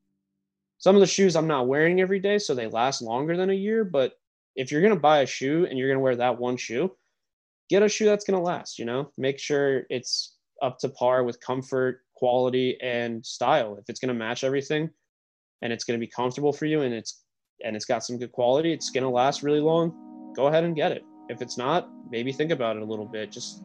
Some 0.78 0.94
of 0.94 1.00
the 1.00 1.06
shoes 1.06 1.36
I'm 1.36 1.46
not 1.46 1.66
wearing 1.66 2.00
every 2.00 2.20
day, 2.20 2.38
so 2.38 2.54
they 2.54 2.68
last 2.68 3.02
longer 3.02 3.36
than 3.36 3.50
a 3.50 3.54
year. 3.54 3.84
But 3.84 4.17
if 4.58 4.72
you're 4.72 4.82
gonna 4.82 4.96
buy 4.96 5.20
a 5.20 5.26
shoe 5.26 5.66
and 5.66 5.78
you're 5.78 5.88
gonna 5.88 6.02
wear 6.02 6.16
that 6.16 6.38
one 6.38 6.56
shoe, 6.56 6.90
get 7.70 7.82
a 7.82 7.88
shoe 7.88 8.04
that's 8.06 8.24
gonna 8.24 8.42
last. 8.42 8.78
You 8.78 8.84
know, 8.84 9.10
make 9.16 9.38
sure 9.38 9.84
it's 9.88 10.36
up 10.60 10.78
to 10.80 10.88
par 10.88 11.22
with 11.22 11.40
comfort, 11.40 12.00
quality, 12.16 12.76
and 12.82 13.24
style. 13.24 13.76
If 13.78 13.88
it's 13.88 14.00
gonna 14.00 14.14
match 14.14 14.42
everything, 14.42 14.90
and 15.62 15.72
it's 15.72 15.84
gonna 15.84 16.00
be 16.00 16.08
comfortable 16.08 16.52
for 16.52 16.66
you, 16.66 16.82
and 16.82 16.92
it's 16.92 17.22
and 17.64 17.76
it's 17.76 17.84
got 17.84 18.04
some 18.04 18.18
good 18.18 18.32
quality, 18.32 18.72
it's 18.72 18.90
gonna 18.90 19.08
last 19.08 19.44
really 19.44 19.60
long. 19.60 20.32
Go 20.34 20.48
ahead 20.48 20.64
and 20.64 20.74
get 20.74 20.90
it. 20.90 21.04
If 21.28 21.40
it's 21.40 21.56
not, 21.56 21.88
maybe 22.10 22.32
think 22.32 22.50
about 22.50 22.76
it 22.76 22.82
a 22.82 22.86
little 22.86 23.06
bit. 23.06 23.30
Just 23.30 23.62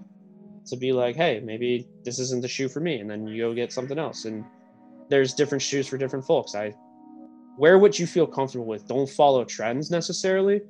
to 0.68 0.78
be 0.78 0.94
like, 0.94 1.16
hey, 1.16 1.42
maybe 1.44 1.88
this 2.04 2.20
isn't 2.20 2.42
the 2.42 2.48
shoe 2.48 2.70
for 2.70 2.82
me, 2.82 3.00
and 3.00 3.10
then 3.10 3.26
you 3.26 3.42
go 3.42 3.54
get 3.56 3.74
something 3.74 3.98
else. 3.98 4.26
And 4.26 4.46
there's 5.10 5.34
different 5.34 5.62
shoes 5.64 5.88
for 5.88 5.98
different 5.98 6.24
folks. 6.24 6.54
I 6.54 6.76
wear 7.58 7.80
what 7.80 7.98
you 7.98 8.06
feel 8.06 8.28
comfortable 8.28 8.66
with. 8.66 8.88
Don't 8.88 9.10
follow 9.10 9.44
trends 9.44 9.90
necessarily. 9.90 10.62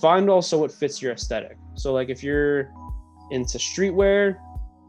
Find 0.00 0.28
also 0.28 0.58
what 0.58 0.72
fits 0.72 1.00
your 1.00 1.12
aesthetic. 1.12 1.56
So 1.74 1.92
like 1.92 2.08
if 2.08 2.22
you're 2.22 2.72
into 3.30 3.58
streetwear, 3.58 4.36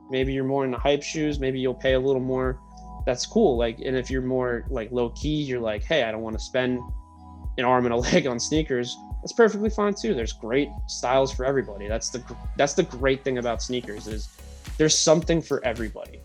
maybe 0.10 0.34
you're 0.34 0.44
more 0.44 0.66
into 0.66 0.78
hype 0.78 1.04
shoes, 1.04 1.40
maybe 1.40 1.60
you'll 1.60 1.74
pay 1.74 1.94
a 1.94 2.00
little 2.00 2.22
more. 2.22 2.60
That's 3.06 3.26
cool. 3.26 3.58
Like 3.58 3.80
and 3.80 3.96
if 3.96 4.10
you're 4.10 4.22
more 4.22 4.66
like 4.70 4.92
low 4.92 5.10
key, 5.12 5.44
you're 5.44 5.60
like, 5.60 5.84
hey, 5.84 6.04
I 6.04 6.12
don't 6.12 6.22
want 6.22 6.38
to 6.38 6.44
spend 6.44 6.80
an 7.58 7.66
arm 7.66 7.86
and 7.86 7.94
a 7.94 7.98
leg 8.12 8.28
on 8.28 8.40
sneakers. 8.40 8.96
That's 9.22 9.34
perfectly 9.34 9.70
fine 9.70 9.94
too. 9.94 10.14
There's 10.14 10.34
great 10.34 10.70
styles 10.88 11.34
for 11.34 11.46
everybody. 11.46 11.88
That's 11.88 12.10
the 12.10 12.24
that's 12.58 12.74
the 12.74 12.84
great 12.84 13.24
thing 13.24 13.38
about 13.38 13.62
sneakers 13.62 14.08
is 14.08 14.30
there's 14.78 14.98
something 14.98 15.42
for 15.42 15.64
everybody. 15.66 16.22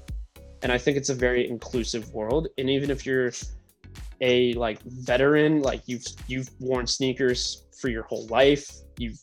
And 0.63 0.71
I 0.71 0.79
think 0.79 0.97
it's 0.97 1.09
a 1.09 1.15
very 1.15 1.49
inclusive 1.49 2.13
world. 2.13 2.49
And 2.59 2.69
even 2.69 2.91
if 2.91 3.07
you're 3.07 3.33
a 4.21 4.53
like 4.55 4.81
veteran, 4.83 5.63
like 5.63 5.83
you've 5.87 6.05
you've 6.27 6.49
worn 6.61 6.87
sneakers 6.87 7.65
for 7.81 7.89
your 7.89 8.03
whole 8.05 8.27
life, 8.27 8.71
you've 8.99 9.19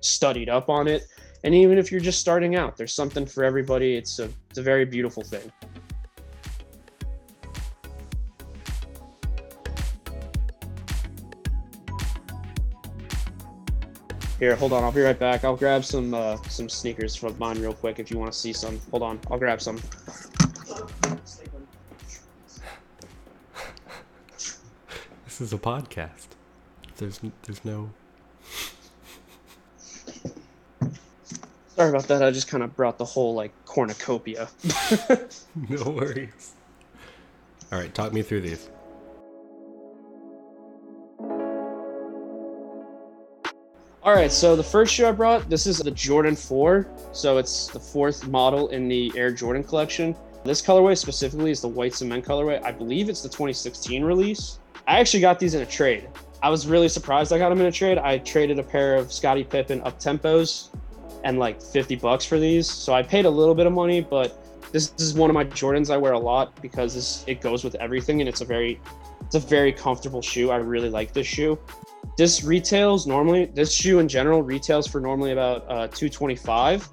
studied 0.00 0.48
up 0.48 0.68
on 0.68 0.86
it, 0.86 1.04
and 1.44 1.54
even 1.54 1.78
if 1.78 1.90
you're 1.90 2.00
just 2.00 2.20
starting 2.20 2.56
out, 2.56 2.76
there's 2.76 2.94
something 2.94 3.26
for 3.26 3.44
everybody. 3.44 3.96
It's 3.96 4.18
a 4.18 4.28
it's 4.50 4.58
a 4.58 4.62
very 4.62 4.84
beautiful 4.84 5.22
thing. 5.22 5.50
Here, 14.38 14.54
hold 14.54 14.74
on. 14.74 14.84
I'll 14.84 14.92
be 14.92 15.00
right 15.00 15.18
back. 15.18 15.44
I'll 15.44 15.56
grab 15.56 15.82
some 15.82 16.12
uh, 16.12 16.36
some 16.48 16.68
sneakers 16.68 17.16
from 17.16 17.38
mine 17.38 17.58
real 17.60 17.72
quick 17.72 17.98
if 17.98 18.10
you 18.10 18.18
want 18.18 18.32
to 18.32 18.38
see 18.38 18.52
some. 18.52 18.78
Hold 18.90 19.02
on. 19.02 19.18
I'll 19.30 19.38
grab 19.38 19.62
some. 19.62 19.80
This 25.36 25.48
is 25.48 25.52
a 25.52 25.58
podcast. 25.58 26.28
There's 26.96 27.20
there's 27.42 27.62
no. 27.62 27.90
Sorry 31.74 31.90
about 31.90 32.08
that. 32.08 32.22
I 32.22 32.30
just 32.30 32.48
kind 32.48 32.62
of 32.62 32.74
brought 32.74 32.96
the 32.96 33.04
whole 33.04 33.34
like 33.34 33.52
cornucopia. 33.66 34.48
No 35.68 35.90
worries. 35.90 36.54
All 37.70 37.78
right, 37.78 37.94
talk 37.94 38.14
me 38.14 38.22
through 38.22 38.40
these. 38.40 38.70
All 44.02 44.14
right, 44.14 44.32
so 44.32 44.56
the 44.56 44.64
first 44.64 44.94
shoe 44.94 45.04
I 45.04 45.12
brought, 45.12 45.50
this 45.50 45.66
is 45.66 45.76
the 45.76 45.90
Jordan 45.90 46.34
4. 46.34 46.88
So 47.12 47.36
it's 47.36 47.66
the 47.66 47.80
fourth 47.80 48.26
model 48.26 48.68
in 48.68 48.88
the 48.88 49.12
Air 49.14 49.32
Jordan 49.32 49.64
collection. 49.64 50.16
This 50.44 50.62
colorway 50.62 50.96
specifically 50.96 51.50
is 51.50 51.60
the 51.60 51.68
white 51.68 51.92
cement 51.92 52.24
colorway. 52.24 52.62
I 52.64 52.72
believe 52.72 53.10
it's 53.10 53.20
the 53.20 53.28
2016 53.28 54.02
release. 54.02 54.60
I 54.86 55.00
actually 55.00 55.20
got 55.20 55.40
these 55.40 55.54
in 55.54 55.62
a 55.62 55.66
trade. 55.66 56.08
I 56.42 56.48
was 56.48 56.66
really 56.66 56.88
surprised 56.88 57.32
I 57.32 57.38
got 57.38 57.48
them 57.48 57.60
in 57.60 57.66
a 57.66 57.72
trade. 57.72 57.98
I 57.98 58.18
traded 58.18 58.58
a 58.60 58.62
pair 58.62 58.94
of 58.94 59.12
Scottie 59.12 59.42
Pippen 59.42 59.80
up 59.82 59.98
tempos 59.98 60.68
and 61.24 61.40
like 61.40 61.60
50 61.60 61.96
bucks 61.96 62.24
for 62.24 62.38
these. 62.38 62.70
So 62.70 62.92
I 62.92 63.02
paid 63.02 63.24
a 63.24 63.30
little 63.30 63.54
bit 63.54 63.66
of 63.66 63.72
money, 63.72 64.00
but 64.00 64.70
this 64.70 64.92
is 64.98 65.14
one 65.14 65.28
of 65.28 65.34
my 65.34 65.44
Jordans 65.44 65.90
I 65.90 65.96
wear 65.96 66.12
a 66.12 66.18
lot 66.18 66.60
because 66.62 66.94
this, 66.94 67.24
it 67.26 67.40
goes 67.40 67.64
with 67.64 67.74
everything 67.76 68.20
and 68.20 68.28
it's 68.28 68.42
a 68.42 68.44
very 68.44 68.80
it's 69.22 69.34
a 69.34 69.40
very 69.40 69.72
comfortable 69.72 70.22
shoe. 70.22 70.50
I 70.50 70.56
really 70.56 70.90
like 70.90 71.12
this 71.12 71.26
shoe. 71.26 71.58
This 72.16 72.44
retails 72.44 73.08
normally 73.08 73.46
this 73.46 73.72
shoe 73.72 73.98
in 73.98 74.06
general 74.06 74.42
retails 74.42 74.86
for 74.86 75.00
normally 75.00 75.32
about 75.32 75.62
uh, 75.62 75.88
225. 75.88 76.88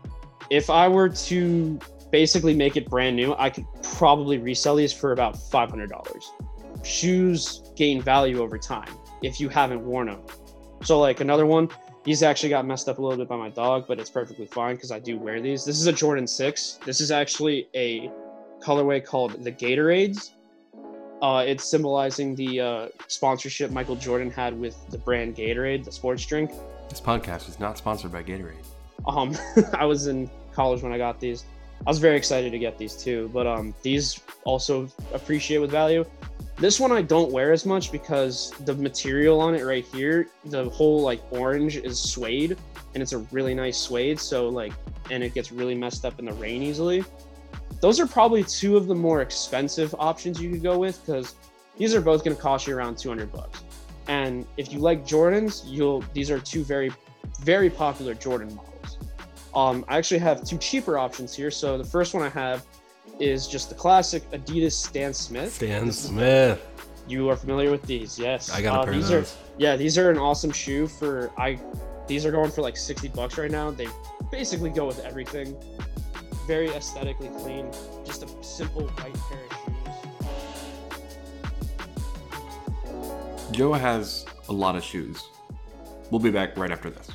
If 0.49 0.71
I 0.71 0.87
were 0.87 1.09
to 1.09 1.79
basically 2.11 2.55
make 2.55 2.75
it 2.75 2.89
brand 2.89 3.15
new, 3.15 3.35
I 3.37 3.51
could 3.51 3.65
probably 3.83 4.39
resell 4.39 4.75
these 4.75 4.93
for 4.93 5.11
about 5.11 5.35
$500. 5.35 6.52
Shoes 6.83 7.71
gain 7.75 8.01
value 8.01 8.41
over 8.41 8.57
time 8.57 8.93
if 9.21 9.39
you 9.39 9.49
haven't 9.49 9.83
worn 9.83 10.07
them. 10.07 10.21
So 10.83 10.99
like 10.99 11.21
another 11.21 11.45
one, 11.45 11.69
these 12.03 12.21
actually 12.21 12.49
got 12.49 12.65
messed 12.65 12.89
up 12.89 12.97
a 12.97 13.01
little 13.01 13.17
bit 13.17 13.29
by 13.29 13.37
my 13.37 13.49
dog, 13.49 13.85
but 13.87 13.99
it's 13.99 14.09
perfectly 14.09 14.45
fine 14.45 14.75
because 14.75 14.91
I 14.91 14.99
do 14.99 15.17
wear 15.17 15.41
these. 15.41 15.63
This 15.63 15.79
is 15.79 15.87
a 15.87 15.93
Jordan 15.93 16.27
6. 16.27 16.79
This 16.85 16.99
is 16.99 17.11
actually 17.11 17.69
a 17.73 18.11
colorway 18.59 19.03
called 19.03 19.43
the 19.43 19.51
Gatorades. 19.51 20.31
Uh, 21.21 21.43
it's 21.47 21.63
symbolizing 21.63 22.35
the 22.35 22.59
uh, 22.59 22.87
sponsorship 23.07 23.71
Michael 23.71 23.95
Jordan 23.95 24.29
had 24.29 24.59
with 24.59 24.75
the 24.89 24.97
brand 24.97 25.37
Gatorade, 25.37 25.85
the 25.85 25.91
sports 25.91 26.25
drink. 26.25 26.51
This 26.89 26.99
podcast 26.99 27.47
is 27.47 27.61
not 27.61 27.77
sponsored 27.77 28.11
by 28.11 28.23
Gatorade. 28.23 28.65
Um, 29.07 29.37
I 29.73 29.85
was 29.85 30.07
in 30.07 30.29
college 30.53 30.81
when 30.81 30.91
I 30.91 30.97
got 30.97 31.21
these. 31.21 31.45
I 31.85 31.89
was 31.89 31.99
very 31.99 32.17
excited 32.17 32.51
to 32.51 32.59
get 32.59 32.77
these 32.77 32.95
too, 32.95 33.29
but 33.33 33.47
um, 33.47 33.73
these 33.81 34.19
also 34.43 34.89
appreciate 35.13 35.59
with 35.59 35.71
value. 35.71 36.05
This 36.57 36.79
one 36.79 36.91
I 36.91 37.01
don't 37.01 37.31
wear 37.31 37.51
as 37.51 37.65
much 37.65 37.91
because 37.91 38.51
the 38.65 38.75
material 38.75 39.41
on 39.41 39.55
it 39.55 39.63
right 39.65 39.85
here, 39.85 40.29
the 40.45 40.69
whole 40.69 41.01
like 41.01 41.21
orange 41.31 41.77
is 41.77 41.99
suede, 41.99 42.57
and 42.93 43.01
it's 43.01 43.11
a 43.11 43.19
really 43.31 43.55
nice 43.55 43.77
suede. 43.77 44.19
So 44.19 44.49
like, 44.49 44.73
and 45.09 45.23
it 45.23 45.33
gets 45.33 45.51
really 45.51 45.75
messed 45.75 46.05
up 46.05 46.19
in 46.19 46.25
the 46.25 46.33
rain 46.33 46.61
easily. 46.61 47.03
Those 47.81 47.99
are 47.99 48.07
probably 48.07 48.43
two 48.43 48.77
of 48.77 48.87
the 48.87 48.95
more 48.95 49.21
expensive 49.21 49.93
options 49.99 50.41
you 50.41 50.51
could 50.51 50.63
go 50.63 50.77
with 50.77 51.03
because 51.05 51.35
these 51.77 51.93
are 51.95 52.01
both 52.01 52.23
going 52.23 52.35
to 52.35 52.41
cost 52.41 52.67
you 52.67 52.77
around 52.77 52.97
200 52.97 53.31
bucks. 53.31 53.63
And 54.07 54.45
if 54.57 54.71
you 54.71 54.79
like 54.79 55.05
Jordans, 55.05 55.63
you'll 55.65 56.03
these 56.13 56.29
are 56.29 56.39
two 56.39 56.63
very, 56.63 56.91
very 57.41 57.69
popular 57.69 58.13
Jordan 58.13 58.55
models. 58.55 58.97
Um, 59.55 59.85
I 59.87 59.97
actually 59.97 60.19
have 60.19 60.43
two 60.43 60.57
cheaper 60.57 60.97
options 60.97 61.35
here. 61.35 61.51
So 61.51 61.77
the 61.77 61.83
first 61.83 62.13
one 62.13 62.23
I 62.23 62.29
have 62.29 62.65
is 63.19 63.47
just 63.47 63.69
the 63.69 63.75
classic 63.75 64.29
Adidas 64.31 64.73
Stan 64.73 65.13
Smith. 65.13 65.53
Stan 65.53 65.91
Smith. 65.91 66.61
You 67.07 67.29
are 67.29 67.35
familiar 67.35 67.69
with 67.69 67.83
these, 67.83 68.17
yes? 68.17 68.49
I 68.49 68.61
got 68.61 68.75
a 68.75 68.79
Uh, 68.79 68.83
pair 68.85 68.93
of 68.93 68.99
these 68.99 69.09
those. 69.09 69.33
are 69.33 69.37
yeah, 69.57 69.75
these 69.75 69.97
are 69.97 70.09
an 70.09 70.17
awesome 70.17 70.51
shoe 70.51 70.87
for 70.87 71.29
I. 71.37 71.59
These 72.07 72.25
are 72.25 72.31
going 72.31 72.49
for 72.51 72.61
like 72.61 72.75
60 72.77 73.07
bucks 73.09 73.37
right 73.37 73.51
now. 73.51 73.71
They 73.71 73.87
basically 74.31 74.69
go 74.69 74.85
with 74.85 74.99
everything. 75.05 75.55
Very 76.47 76.69
aesthetically 76.69 77.29
clean. 77.39 77.69
Just 78.05 78.23
a 78.23 78.43
simple 78.43 78.87
white 78.87 79.13
pair 79.13 79.39
of 79.45 79.53
shoes. 83.41 83.51
Joe 83.51 83.73
has 83.73 84.25
a 84.49 84.53
lot 84.53 84.75
of 84.75 84.83
shoes. 84.83 85.23
We'll 86.09 86.19
be 86.19 86.31
back 86.31 86.57
right 86.57 86.71
after 86.71 86.89
this. 86.89 87.07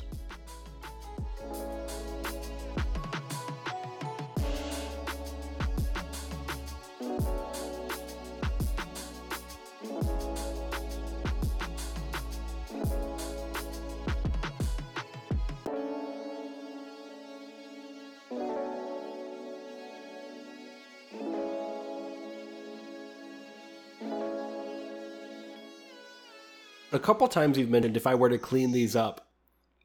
Couple 27.09 27.27
times 27.27 27.57
you've 27.57 27.71
mentioned 27.71 27.97
if 27.97 28.05
I 28.05 28.13
were 28.13 28.29
to 28.29 28.37
clean 28.37 28.71
these 28.71 28.95
up 28.95 29.27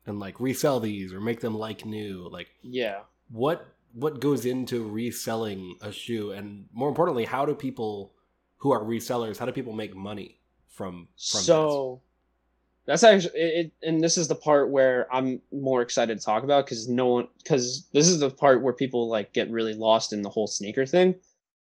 and 0.06 0.20
like 0.20 0.38
resell 0.38 0.78
these 0.78 1.10
or 1.14 1.20
make 1.20 1.40
them 1.40 1.56
like 1.56 1.86
new, 1.86 2.28
like 2.30 2.48
Yeah. 2.62 3.00
what 3.30 3.66
what 3.94 4.20
goes 4.20 4.44
into 4.44 4.86
reselling 4.86 5.76
a 5.80 5.90
shoe? 5.90 6.32
And 6.32 6.66
more 6.72 6.88
importantly, 6.90 7.24
how 7.24 7.46
do 7.46 7.54
people 7.54 8.12
who 8.58 8.72
are 8.72 8.82
resellers, 8.84 9.38
how 9.38 9.46
do 9.46 9.52
people 9.52 9.72
make 9.72 9.94
money 9.96 10.40
from 10.68 11.08
from 11.16 11.40
so 11.40 12.00
that's 12.84 13.02
actually 13.04 13.38
it- 13.40 13.72
and 13.82 14.02
this 14.02 14.18
is 14.18 14.26
the 14.28 14.34
part 14.34 14.68
where 14.70 15.06
i'm 15.14 15.40
more 15.52 15.80
excited 15.80 16.18
to 16.18 16.24
talk 16.24 16.42
about 16.44 16.66
because 16.66 16.88
no 16.88 17.06
one 17.06 17.28
because 17.38 17.86
this 17.92 18.08
is 18.08 18.18
the 18.18 18.28
part 18.28 18.60
where 18.62 18.72
people 18.74 19.08
like 19.08 19.32
get 19.32 19.48
really 19.50 19.72
lost 19.74 20.12
in 20.12 20.20
the 20.22 20.28
whole 20.28 20.46
sneaker 20.48 20.84
thing. 20.84 21.14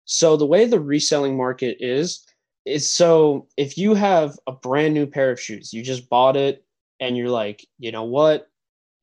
So 0.04 0.36
the 0.36 0.46
way 0.46 0.66
the 0.66 0.78
reselling 0.78 1.36
market 1.36 1.78
is 1.80 2.24
is 2.68 2.90
so 2.90 3.46
if 3.56 3.78
you 3.78 3.94
have 3.94 4.38
a 4.46 4.52
brand 4.52 4.94
new 4.94 5.06
pair 5.06 5.30
of 5.30 5.40
shoes 5.40 5.72
you 5.72 5.82
just 5.82 6.08
bought 6.08 6.37
it 6.37 6.64
and 7.00 7.16
you're 7.16 7.30
like 7.30 7.66
you 7.78 7.92
know 7.92 8.04
what 8.04 8.48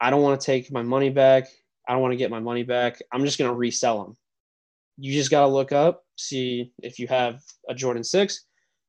i 0.02 0.10
don't 0.10 0.22
want 0.22 0.40
to 0.40 0.46
take 0.46 0.72
my 0.72 0.82
money 0.82 1.10
back 1.10 1.48
i 1.88 1.94
don't 1.94 2.02
want 2.02 2.12
to 2.12 2.18
get 2.18 2.32
my 2.32 2.40
money 2.40 2.64
back 2.64 3.02
i'm 3.12 3.26
just 3.26 3.38
going 3.38 3.50
to 3.50 3.56
resell 3.56 4.04
them 4.04 4.16
you 4.98 5.12
just 5.14 5.32
got 5.32 5.42
to 5.42 5.48
look 5.48 5.72
up 5.72 6.04
see 6.16 6.72
if 6.82 7.00
you 7.00 7.08
have 7.08 7.42
a 7.70 7.74
jordan 7.74 8.04
6 8.04 8.46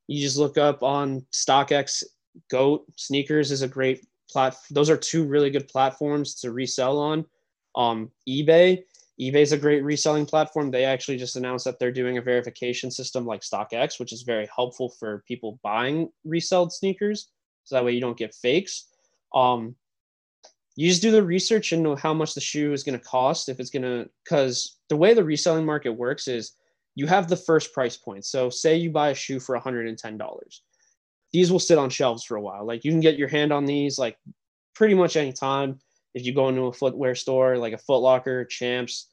you 0.09 0.21
just 0.21 0.37
look 0.37 0.59
up 0.59 0.83
on 0.83 1.26
StockX. 1.33 2.04
Goat 2.50 2.85
sneakers 2.97 3.50
is 3.50 3.62
a 3.62 3.68
great 3.68 4.06
platform. 4.30 4.62
Those 4.71 4.90
are 4.90 4.97
two 4.97 5.25
really 5.25 5.50
good 5.50 5.68
platforms 5.68 6.35
to 6.37 6.52
resell 6.52 6.99
on. 6.99 7.25
Um, 7.75 8.11
eBay. 8.28 8.83
eBay 9.20 9.37
is 9.37 9.52
a 9.52 9.58
great 9.58 9.82
reselling 9.82 10.26
platform. 10.26 10.70
They 10.70 10.85
actually 10.85 11.16
just 11.16 11.37
announced 11.37 11.64
that 11.64 11.78
they're 11.78 11.92
doing 11.92 12.18
a 12.18 12.23
verification 12.23 12.90
system 12.90 13.25
like 13.25 13.40
StockX, 13.40 13.99
which 13.99 14.12
is 14.12 14.23
very 14.23 14.49
helpful 14.54 14.90
for 14.90 15.25
people 15.26 15.58
buying 15.62 16.11
reselled 16.26 16.73
sneakers. 16.73 17.30
So 17.64 17.75
that 17.75 17.85
way 17.85 17.92
you 17.92 18.00
don't 18.00 18.18
get 18.18 18.35
fakes. 18.35 18.87
Um, 19.35 19.75
you 20.76 20.88
just 20.88 21.00
do 21.00 21.11
the 21.11 21.23
research 21.23 21.73
and 21.73 21.82
know 21.82 21.96
how 21.96 22.12
much 22.12 22.35
the 22.35 22.40
shoe 22.40 22.75
is 22.75 22.85
going 22.85 22.99
to 22.99 23.04
cost. 23.04 23.49
If 23.49 23.58
it's 23.58 23.70
going 23.70 23.82
to, 23.82 24.08
because 24.23 24.76
the 24.90 24.96
way 24.96 25.14
the 25.14 25.25
reselling 25.25 25.64
market 25.64 25.92
works 25.92 26.28
is 26.28 26.52
you 26.94 27.06
have 27.06 27.28
the 27.28 27.37
first 27.37 27.73
price 27.73 27.96
point. 27.96 28.26
So 28.26 28.50
say 28.50 28.76
you 28.76 28.90
buy 28.90 29.11
a 29.11 29.14
shoe 29.14 29.40
for 29.40 29.58
$110. 29.58 30.61
These 31.32 31.50
will 31.50 31.58
sit 31.58 31.78
on 31.78 31.88
shelves 31.88 32.25
for 32.25 32.37
a 32.37 32.42
while. 32.42 32.66
Like 32.66 32.85
you 32.85 32.90
can 32.90 33.00
get 33.00 33.18
your 33.18 33.28
hand 33.28 33.52
on 33.52 33.64
these 33.64 33.99
like 33.99 34.18
pretty 34.75 34.94
much 34.94 35.16
any 35.16 35.32
time. 35.32 35.78
If 36.16 36.26
you 36.26 36.35
go 36.35 36.49
into 36.49 36.62
a 36.62 36.73
footwear 36.73 37.14
store, 37.14 37.56
like 37.58 37.73
a 37.73 37.76
Footlocker, 37.78 38.49
Champs, 38.49 39.06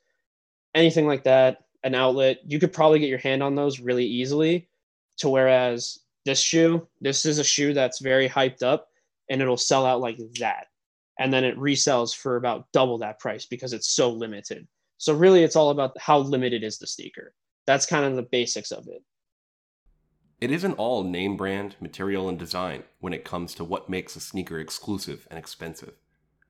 anything 0.73 1.05
like 1.05 1.25
that, 1.25 1.65
an 1.83 1.93
outlet, 1.93 2.39
you 2.47 2.59
could 2.59 2.73
probably 2.73 2.97
get 2.97 3.09
your 3.09 3.19
hand 3.19 3.43
on 3.43 3.53
those 3.53 3.79
really 3.79 4.05
easily. 4.05 4.67
To 5.17 5.29
whereas 5.29 5.99
this 6.25 6.41
shoe, 6.41 6.87
this 6.99 7.27
is 7.27 7.37
a 7.37 7.43
shoe 7.43 7.75
that's 7.75 7.99
very 7.99 8.27
hyped 8.27 8.63
up 8.63 8.87
and 9.29 9.41
it'll 9.41 9.57
sell 9.57 9.85
out 9.85 10.01
like 10.01 10.17
that. 10.39 10.67
And 11.19 11.31
then 11.31 11.43
it 11.43 11.57
resells 11.57 12.15
for 12.15 12.37
about 12.37 12.71
double 12.71 12.97
that 12.99 13.19
price 13.19 13.45
because 13.45 13.73
it's 13.73 13.89
so 13.89 14.09
limited. 14.09 14.67
So 14.97 15.13
really 15.13 15.43
it's 15.43 15.55
all 15.55 15.69
about 15.69 15.95
how 15.99 16.17
limited 16.17 16.63
is 16.63 16.79
the 16.79 16.87
sneaker 16.87 17.35
that's 17.65 17.85
kind 17.85 18.05
of 18.05 18.15
the 18.15 18.23
basics 18.23 18.71
of 18.71 18.87
it. 18.87 19.03
It 20.41 20.51
isn't 20.51 20.73
all 20.73 21.03
name 21.03 21.37
brand, 21.37 21.75
material, 21.79 22.27
and 22.27 22.37
design 22.37 22.83
when 22.99 23.13
it 23.13 23.23
comes 23.23 23.55
to 23.55 23.63
what 23.63 23.89
makes 23.89 24.15
a 24.15 24.19
sneaker 24.19 24.59
exclusive 24.59 25.27
and 25.29 25.39
expensive. 25.39 25.93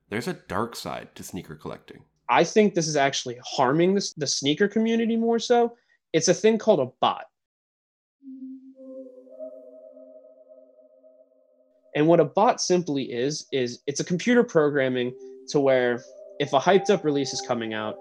There's 0.08 0.28
a 0.28 0.34
dark 0.34 0.76
side 0.76 1.08
to 1.14 1.22
sneaker 1.22 1.54
collecting. 1.54 2.04
I 2.28 2.44
think 2.44 2.74
this 2.74 2.88
is 2.88 2.96
actually 2.96 3.38
harming 3.44 3.94
the, 3.94 4.12
the 4.16 4.26
sneaker 4.26 4.68
community 4.68 5.16
more 5.16 5.38
so. 5.38 5.74
It's 6.12 6.28
a 6.28 6.34
thing 6.34 6.58
called 6.58 6.80
a 6.80 6.90
bot. 7.00 7.24
And 11.96 12.06
what 12.06 12.20
a 12.20 12.24
bot 12.24 12.60
simply 12.60 13.04
is, 13.04 13.46
is 13.52 13.80
it's 13.86 14.00
a 14.00 14.04
computer 14.04 14.42
programming 14.42 15.14
to 15.48 15.60
where 15.60 16.02
if 16.40 16.52
a 16.52 16.58
hyped 16.58 16.90
up 16.90 17.04
release 17.04 17.32
is 17.32 17.40
coming 17.40 17.72
out, 17.72 17.96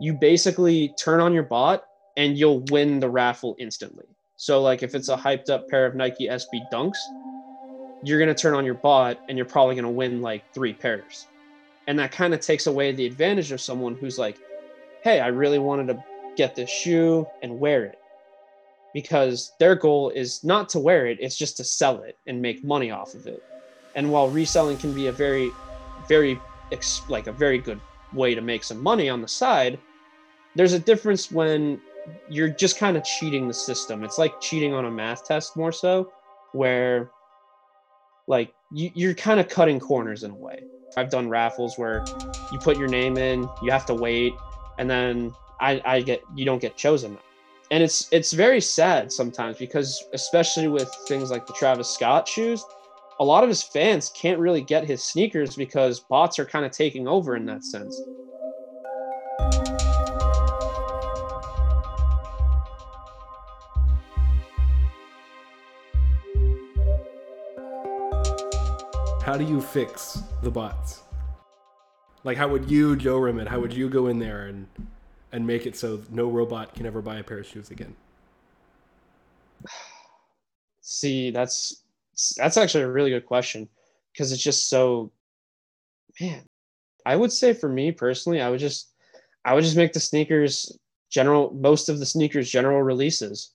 you 0.00 0.12
basically 0.12 0.92
turn 0.98 1.20
on 1.20 1.32
your 1.32 1.44
bot 1.44 1.84
and 2.16 2.36
you'll 2.36 2.62
win 2.70 3.00
the 3.00 3.08
raffle 3.08 3.56
instantly. 3.58 4.04
So, 4.36 4.60
like 4.60 4.82
if 4.82 4.94
it's 4.94 5.08
a 5.08 5.16
hyped 5.16 5.48
up 5.48 5.68
pair 5.68 5.86
of 5.86 5.94
Nike 5.94 6.28
SB 6.28 6.60
Dunks, 6.72 6.98
you're 8.02 8.18
going 8.18 8.34
to 8.34 8.34
turn 8.34 8.54
on 8.54 8.64
your 8.64 8.74
bot 8.74 9.18
and 9.28 9.38
you're 9.38 9.46
probably 9.46 9.76
going 9.76 9.84
to 9.84 9.90
win 9.90 10.20
like 10.20 10.42
three 10.52 10.72
pairs. 10.72 11.28
And 11.86 11.98
that 11.98 12.12
kind 12.12 12.32
of 12.32 12.40
takes 12.40 12.66
away 12.66 12.92
the 12.92 13.06
advantage 13.06 13.52
of 13.52 13.60
someone 13.60 13.94
who's 13.94 14.18
like, 14.18 14.38
hey, 15.02 15.20
I 15.20 15.28
really 15.28 15.58
wanted 15.58 15.88
to 15.88 16.04
get 16.36 16.54
this 16.54 16.70
shoe 16.70 17.26
and 17.42 17.58
wear 17.58 17.84
it. 17.84 17.98
Because 18.94 19.52
their 19.58 19.74
goal 19.74 20.10
is 20.10 20.44
not 20.44 20.68
to 20.70 20.78
wear 20.78 21.06
it, 21.06 21.18
it's 21.20 21.36
just 21.36 21.56
to 21.56 21.64
sell 21.64 22.02
it 22.02 22.18
and 22.26 22.40
make 22.40 22.62
money 22.62 22.90
off 22.90 23.14
of 23.14 23.26
it. 23.26 23.42
And 23.94 24.10
while 24.10 24.28
reselling 24.28 24.76
can 24.76 24.92
be 24.92 25.06
a 25.06 25.12
very, 25.12 25.50
very, 26.08 26.38
like 27.08 27.26
a 27.26 27.32
very 27.32 27.58
good 27.58 27.80
way 28.12 28.34
to 28.34 28.40
make 28.40 28.64
some 28.64 28.82
money 28.82 29.08
on 29.08 29.22
the 29.22 29.28
side, 29.28 29.78
there's 30.54 30.74
a 30.74 30.78
difference 30.78 31.30
when 31.30 31.80
you're 32.28 32.48
just 32.48 32.78
kind 32.78 32.96
of 32.96 33.04
cheating 33.04 33.48
the 33.48 33.54
system. 33.54 34.04
It's 34.04 34.18
like 34.18 34.40
cheating 34.40 34.74
on 34.74 34.84
a 34.84 34.90
math 34.90 35.24
test 35.24 35.56
more 35.56 35.72
so, 35.72 36.12
where 36.52 37.10
like 38.26 38.52
you, 38.72 38.90
you're 38.94 39.14
kind 39.14 39.40
of 39.40 39.48
cutting 39.48 39.78
corners 39.78 40.22
in 40.22 40.30
a 40.30 40.34
way. 40.34 40.64
I've 40.96 41.10
done 41.10 41.28
raffles 41.28 41.78
where 41.78 42.04
you 42.50 42.58
put 42.58 42.76
your 42.78 42.88
name 42.88 43.16
in, 43.16 43.48
you 43.62 43.70
have 43.70 43.86
to 43.86 43.94
wait, 43.94 44.34
and 44.78 44.88
then 44.88 45.32
I, 45.60 45.80
I 45.84 46.00
get 46.02 46.22
you 46.34 46.44
don't 46.44 46.60
get 46.60 46.76
chosen. 46.76 47.16
And 47.70 47.82
it's 47.82 48.08
it's 48.12 48.32
very 48.32 48.60
sad 48.60 49.10
sometimes 49.10 49.56
because 49.56 50.04
especially 50.12 50.68
with 50.68 50.92
things 51.08 51.30
like 51.30 51.46
the 51.46 51.54
Travis 51.54 51.88
Scott 51.88 52.28
shoes, 52.28 52.62
a 53.20 53.24
lot 53.24 53.42
of 53.42 53.48
his 53.48 53.62
fans 53.62 54.12
can't 54.14 54.38
really 54.38 54.60
get 54.60 54.84
his 54.84 55.02
sneakers 55.02 55.56
because 55.56 56.00
bots 56.00 56.38
are 56.38 56.44
kind 56.44 56.66
of 56.66 56.72
taking 56.72 57.08
over 57.08 57.36
in 57.36 57.46
that 57.46 57.64
sense. 57.64 58.00
How 69.32 69.38
do 69.38 69.44
you 69.44 69.62
fix 69.62 70.22
the 70.42 70.50
bots? 70.50 71.04
Like, 72.22 72.36
how 72.36 72.48
would 72.48 72.70
you, 72.70 72.96
Joe 72.96 73.16
Rimmet, 73.16 73.48
how 73.48 73.60
would 73.60 73.72
you 73.72 73.88
go 73.88 74.08
in 74.08 74.18
there 74.18 74.48
and 74.48 74.66
and 75.32 75.46
make 75.46 75.64
it 75.64 75.74
so 75.74 76.02
no 76.10 76.28
robot 76.28 76.74
can 76.74 76.84
ever 76.84 77.00
buy 77.00 77.16
a 77.16 77.22
pair 77.22 77.38
of 77.38 77.46
shoes 77.46 77.70
again? 77.70 77.96
See, 80.82 81.30
that's 81.30 81.82
that's 82.36 82.58
actually 82.58 82.84
a 82.84 82.90
really 82.90 83.08
good 83.08 83.24
question 83.24 83.70
because 84.12 84.32
it's 84.32 84.42
just 84.42 84.68
so 84.68 85.10
man. 86.20 86.46
I 87.06 87.16
would 87.16 87.32
say 87.32 87.54
for 87.54 87.70
me 87.70 87.90
personally, 87.90 88.42
I 88.42 88.50
would 88.50 88.60
just 88.60 88.90
I 89.46 89.54
would 89.54 89.64
just 89.64 89.78
make 89.78 89.94
the 89.94 90.00
sneakers 90.00 90.78
general 91.08 91.54
most 91.54 91.88
of 91.88 92.00
the 92.00 92.04
sneakers 92.04 92.50
general 92.50 92.82
releases. 92.82 93.52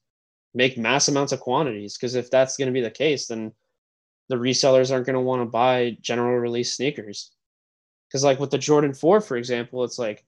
Make 0.56 0.76
mass 0.76 1.08
amounts 1.08 1.34
of 1.34 1.40
quantities 1.40 1.96
because 1.96 2.16
if 2.16 2.32
that's 2.32 2.58
going 2.58 2.66
to 2.66 2.74
be 2.74 2.82
the 2.82 2.90
case, 2.90 3.28
then 3.28 3.54
the 4.30 4.36
resellers 4.36 4.92
aren't 4.92 5.06
going 5.06 5.16
to 5.16 5.20
want 5.20 5.42
to 5.42 5.46
buy 5.46 5.98
general 6.02 6.38
release 6.38 6.74
sneakers. 6.74 7.32
Because, 8.08 8.24
like 8.24 8.40
with 8.40 8.52
the 8.52 8.58
Jordan 8.58 8.94
4, 8.94 9.22
for 9.22 9.38
example, 9.38 9.84
it's 9.84 10.00
like 10.00 10.26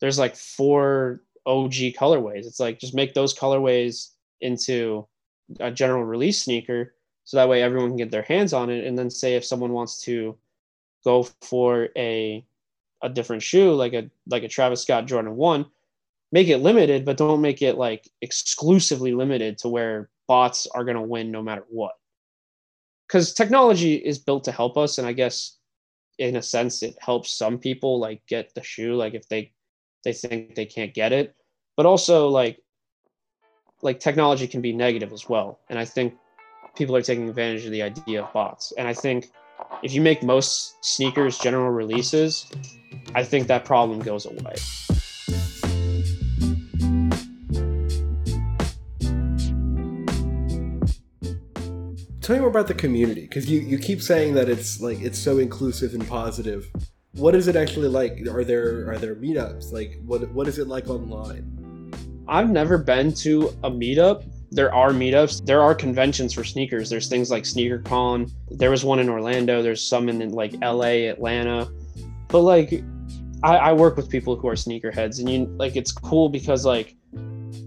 there's 0.00 0.18
like 0.18 0.36
four 0.36 1.22
OG 1.46 1.72
colorways. 1.98 2.46
It's 2.46 2.60
like 2.60 2.78
just 2.78 2.94
make 2.94 3.14
those 3.14 3.36
colorways 3.36 4.10
into 4.40 5.06
a 5.60 5.70
general 5.70 6.04
release 6.04 6.42
sneaker 6.42 6.94
so 7.24 7.36
that 7.36 7.48
way 7.48 7.62
everyone 7.62 7.90
can 7.90 7.96
get 7.96 8.10
their 8.10 8.22
hands 8.22 8.52
on 8.52 8.70
it. 8.70 8.84
And 8.84 8.98
then, 8.98 9.10
say 9.10 9.34
if 9.34 9.44
someone 9.44 9.72
wants 9.72 10.02
to 10.02 10.36
go 11.04 11.22
for 11.42 11.88
a 11.96 12.44
a 13.02 13.08
different 13.08 13.42
shoe 13.42 13.72
like 13.72 13.92
a 13.92 14.10
like 14.26 14.42
a 14.42 14.48
Travis 14.48 14.82
Scott 14.82 15.06
Jordan 15.06 15.36
1 15.36 15.66
make 16.32 16.48
it 16.48 16.58
limited 16.58 17.04
but 17.04 17.16
don't 17.16 17.40
make 17.40 17.62
it 17.62 17.76
like 17.76 18.08
exclusively 18.20 19.14
limited 19.14 19.58
to 19.58 19.68
where 19.68 20.10
bots 20.26 20.66
are 20.74 20.84
going 20.84 20.96
to 20.96 21.02
win 21.02 21.30
no 21.30 21.42
matter 21.42 21.64
what 21.68 21.92
because 23.10 23.34
technology 23.34 23.94
is 23.94 24.18
built 24.18 24.44
to 24.44 24.52
help 24.52 24.76
us 24.76 24.98
and 24.98 25.06
i 25.06 25.12
guess 25.12 25.56
in 26.20 26.36
a 26.36 26.42
sense 26.42 26.82
it 26.82 26.96
helps 27.00 27.32
some 27.32 27.58
people 27.58 27.98
like 27.98 28.24
get 28.26 28.54
the 28.54 28.62
shoe 28.62 28.94
like 28.94 29.14
if 29.14 29.28
they 29.28 29.50
they 30.04 30.12
think 30.12 30.54
they 30.54 30.66
can't 30.66 30.94
get 30.94 31.12
it. 31.12 31.34
But 31.76 31.86
also 31.86 32.28
like 32.28 32.60
like 33.82 34.00
technology 34.00 34.46
can 34.46 34.60
be 34.60 34.72
negative 34.72 35.12
as 35.12 35.26
well 35.28 35.58
and 35.70 35.78
i 35.78 35.84
think 35.84 36.14
people 36.76 36.94
are 36.94 37.02
taking 37.02 37.28
advantage 37.28 37.64
of 37.64 37.70
the 37.70 37.82
idea 37.82 38.22
of 38.22 38.32
bots. 38.32 38.72
And 38.76 38.86
i 38.86 38.92
think 38.92 39.30
if 39.82 39.94
you 39.94 40.02
make 40.02 40.22
most 40.22 40.84
sneakers 40.84 41.38
general 41.38 41.70
releases 41.70 42.50
i 43.14 43.24
think 43.24 43.46
that 43.46 43.64
problem 43.64 44.00
goes 44.00 44.26
away 44.26 44.54
Tell 52.30 52.36
me 52.36 52.42
more 52.42 52.48
about 52.48 52.68
the 52.68 52.74
community 52.74 53.22
because 53.22 53.50
you, 53.50 53.58
you 53.58 53.76
keep 53.76 54.00
saying 54.00 54.34
that 54.34 54.48
it's 54.48 54.80
like 54.80 55.00
it's 55.00 55.18
so 55.18 55.38
inclusive 55.38 55.94
and 55.94 56.06
positive. 56.06 56.70
What 57.14 57.34
is 57.34 57.48
it 57.48 57.56
actually 57.56 57.88
like? 57.88 58.24
Are 58.28 58.44
there 58.44 58.88
are 58.88 58.98
there 58.98 59.16
meetups? 59.16 59.72
Like 59.72 59.98
what 60.04 60.30
what 60.30 60.46
is 60.46 60.60
it 60.60 60.68
like 60.68 60.88
online? 60.88 61.92
I've 62.28 62.48
never 62.48 62.78
been 62.78 63.12
to 63.14 63.48
a 63.64 63.70
meetup. 63.72 64.30
There 64.52 64.72
are 64.72 64.90
meetups. 64.90 65.44
There 65.44 65.60
are 65.60 65.74
conventions 65.74 66.32
for 66.32 66.44
sneakers. 66.44 66.88
There's 66.88 67.08
things 67.08 67.32
like 67.32 67.42
SneakerCon. 67.42 68.30
There 68.48 68.70
was 68.70 68.84
one 68.84 69.00
in 69.00 69.08
Orlando. 69.08 69.60
There's 69.60 69.84
some 69.84 70.08
in 70.08 70.30
like 70.30 70.52
LA, 70.62 71.10
Atlanta. 71.10 71.68
But 72.28 72.42
like 72.42 72.84
I, 73.42 73.56
I 73.56 73.72
work 73.72 73.96
with 73.96 74.08
people 74.08 74.36
who 74.36 74.46
are 74.46 74.54
sneakerheads 74.54 75.18
and 75.18 75.28
you 75.28 75.46
like 75.58 75.74
it's 75.74 75.90
cool 75.90 76.28
because 76.28 76.64
like 76.64 76.94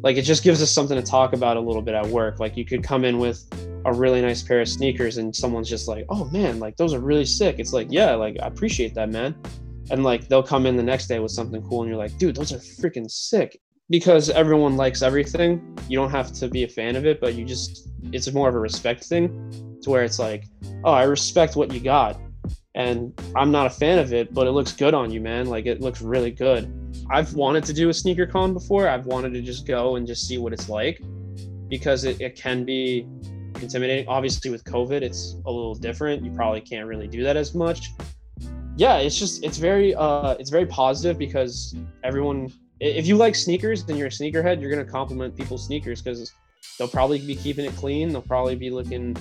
like 0.04 0.15
it 0.15 0.21
just 0.21 0.41
gives 0.41 0.62
us 0.63 0.71
something 0.71 0.95
to 0.95 1.04
talk 1.04 1.34
about 1.34 1.58
a 1.58 1.60
little 1.60 1.82
bit 1.82 1.95
at 1.95 2.08
work. 2.08 2.39
Like 2.39 2.56
you 2.56 2.63
could 2.63 2.82
come 2.82 3.04
in 3.04 3.17
with 3.17 3.45
a 3.86 3.93
really 3.93 4.22
nice 4.22 4.41
pair 4.41 4.62
of 4.62 4.69
sneakers 4.69 5.17
and 5.17 5.36
someone's 5.36 5.69
just 5.69 5.88
like, 5.88 6.06
oh 6.10 6.26
man, 6.26 6.60
like 6.60 6.78
those 6.78 6.93
are 6.93 7.00
really 7.00 7.26
sick. 7.26 7.58
It's 7.60 7.74
like, 7.74 7.88
yeah, 7.89 8.13
like 8.15 8.38
I 8.41 8.48
appreciate 8.48 8.93
that, 8.96 9.10
man. 9.10 9.36
And 9.91 10.04
like 10.04 10.28
they'll 10.28 10.43
come 10.43 10.65
in 10.65 10.78
the 10.78 10.84
next 10.84 11.08
day 11.08 11.19
with 11.19 11.32
something 11.32 11.62
cool 11.63 11.82
and 11.82 11.89
you're 11.89 11.98
like, 11.98 12.17
dude, 12.17 12.36
those 12.36 12.54
are 12.54 12.58
freaking 12.58 13.10
sick. 13.10 13.60
Because 13.89 14.30
everyone 14.30 14.78
likes 14.78 15.02
everything, 15.02 15.78
you 15.89 15.98
don't 15.98 16.10
have 16.10 16.32
to 16.34 16.48
be 16.48 16.63
a 16.63 16.67
fan 16.67 16.96
of 16.96 17.06
it, 17.06 17.19
but 17.19 17.36
you 17.36 17.43
just, 17.43 17.89
it's 18.12 18.32
more 18.32 18.48
of 18.48 18.56
a 18.56 18.60
respect 18.60 19.04
thing 19.04 19.78
to 19.82 19.89
where 19.89 20.04
it's 20.04 20.19
like, 20.19 20.46
oh, 20.86 20.93
I 20.93 21.04
respect 21.04 21.56
what 21.58 21.72
you 21.74 21.82
got. 21.82 22.19
And 22.76 23.13
I'm 23.36 23.52
not 23.52 23.67
a 23.67 23.69
fan 23.69 24.00
of 24.00 24.13
it, 24.13 24.34
but 24.34 24.48
it 24.48 24.52
looks 24.52 24.72
good 24.72 24.93
on 24.93 25.12
you, 25.12 25.19
man. 25.19 25.48
Like 25.48 25.65
it 25.65 25.82
looks 25.82 26.02
really 26.02 26.32
good. 26.32 26.74
I've 27.12 27.34
wanted 27.34 27.65
to 27.65 27.74
do 27.74 27.89
a 27.89 27.93
sneaker 27.93 28.26
con 28.26 28.54
before. 28.54 28.88
I've 28.88 29.06
wanted 29.06 29.34
to 29.34 29.41
just 29.41 29.67
go 29.67 29.98
and 29.98 30.08
just 30.08 30.28
see 30.28 30.38
what 30.38 30.54
it's 30.54 30.69
like 30.69 31.02
because 31.67 32.04
it, 32.06 32.22
it 32.22 32.36
can 32.36 32.63
be 32.63 33.08
intimidating. 33.63 34.08
Obviously, 34.08 34.52
with 34.52 34.63
COVID, 34.63 35.02
it's 35.02 35.36
a 35.45 35.52
little 35.52 35.76
different. 35.76 36.23
You 36.23 36.32
probably 36.32 36.62
can't 36.62 36.88
really 36.88 37.08
do 37.08 37.23
that 37.23 37.38
as 37.38 37.56
much. 37.56 37.91
Yeah, 38.76 38.97
it's 38.97 39.17
just 39.17 39.43
it's 39.43 39.58
very 39.58 39.93
uh 39.95 40.36
it's 40.39 40.49
very 40.49 40.65
positive 40.65 41.17
because 41.17 41.76
everyone 42.04 42.52
if 42.80 43.08
you 43.08 43.15
like 43.15 43.36
sneakers 43.36 43.84
and 43.88 43.97
you're 43.97 44.08
a 44.08 44.12
sneakerhead, 44.12 44.62
you're 44.62 44.71
gonna 44.71 44.86
compliment 44.86 45.36
people's 45.36 45.65
sneakers 45.65 46.02
because 46.02 46.34
they'll 46.78 46.88
probably 46.88 47.19
be 47.19 47.36
keeping 47.36 47.65
it 47.65 47.76
clean. 47.76 48.10
They'll 48.10 48.21
probably 48.21 48.56
be 48.56 48.69
looking 48.69 49.15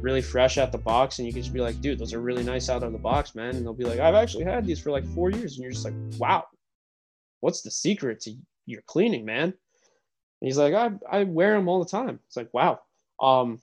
really 0.00 0.22
fresh 0.22 0.58
out 0.58 0.72
the 0.72 0.78
box, 0.78 1.18
and 1.18 1.26
you 1.26 1.32
can 1.32 1.42
just 1.42 1.54
be 1.54 1.60
like, 1.60 1.80
dude, 1.80 1.98
those 1.98 2.12
are 2.12 2.20
really 2.20 2.42
nice 2.42 2.68
out 2.68 2.82
of 2.82 2.92
the 2.92 2.98
box, 2.98 3.34
man. 3.34 3.54
And 3.54 3.64
they'll 3.64 3.74
be 3.74 3.84
like, 3.84 4.00
I've 4.00 4.14
actually 4.14 4.44
had 4.44 4.66
these 4.66 4.80
for 4.80 4.90
like 4.90 5.06
four 5.14 5.30
years, 5.30 5.54
and 5.54 5.62
you're 5.62 5.72
just 5.72 5.84
like, 5.84 5.94
wow, 6.18 6.44
what's 7.40 7.62
the 7.62 7.70
secret 7.70 8.20
to 8.22 8.34
your 8.66 8.82
cleaning, 8.86 9.24
man? 9.24 9.44
And 9.44 10.46
he's 10.46 10.58
like, 10.58 10.74
I 10.74 10.90
I 11.10 11.24
wear 11.24 11.54
them 11.54 11.68
all 11.68 11.82
the 11.82 11.90
time. 11.90 12.20
It's 12.26 12.36
like, 12.36 12.52
wow. 12.52 12.80
Um, 13.20 13.60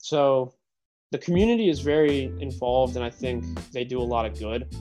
so 0.00 0.54
the 1.10 1.18
community 1.18 1.68
is 1.68 1.80
very 1.80 2.32
involved, 2.40 2.96
and 2.96 3.04
I 3.04 3.10
think 3.10 3.44
they 3.72 3.84
do 3.84 4.00
a 4.00 4.02
lot 4.02 4.26
of 4.26 4.38
good. 4.38 4.74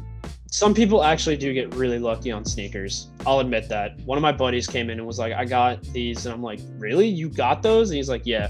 Some 0.51 0.73
people 0.73 1.03
actually 1.03 1.37
do 1.37 1.53
get 1.53 1.73
really 1.75 1.99
lucky 1.99 2.31
on 2.31 2.43
sneakers. 2.43 3.09
I'll 3.25 3.39
admit 3.39 3.69
that. 3.69 3.99
One 4.01 4.17
of 4.17 4.21
my 4.21 4.31
buddies 4.31 4.65
came 4.65 4.89
in 4.89 4.97
and 4.97 5.05
was 5.05 5.19
like, 5.19 5.33
I 5.33 5.45
got 5.45 5.83
these. 5.83 6.25
And 6.25 6.33
I'm 6.33 6.41
like, 6.41 6.59
Really? 6.77 7.07
You 7.07 7.29
got 7.29 7.61
those? 7.61 7.91
And 7.91 7.97
he's 7.97 8.09
like, 8.09 8.23
Yeah. 8.25 8.49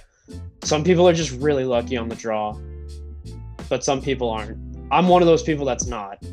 Some 0.64 0.84
people 0.84 1.08
are 1.08 1.14
just 1.14 1.32
really 1.42 1.66
lucky 1.66 1.98
on 1.98 2.08
the 2.08 2.16
draw, 2.16 2.58
but 3.68 3.84
some 3.84 4.02
people 4.02 4.30
aren't. 4.30 4.58
I'm 4.92 5.08
one 5.08 5.22
of 5.22 5.28
those 5.28 5.44
people 5.44 5.66
that's 5.66 5.88
not. 5.88 6.24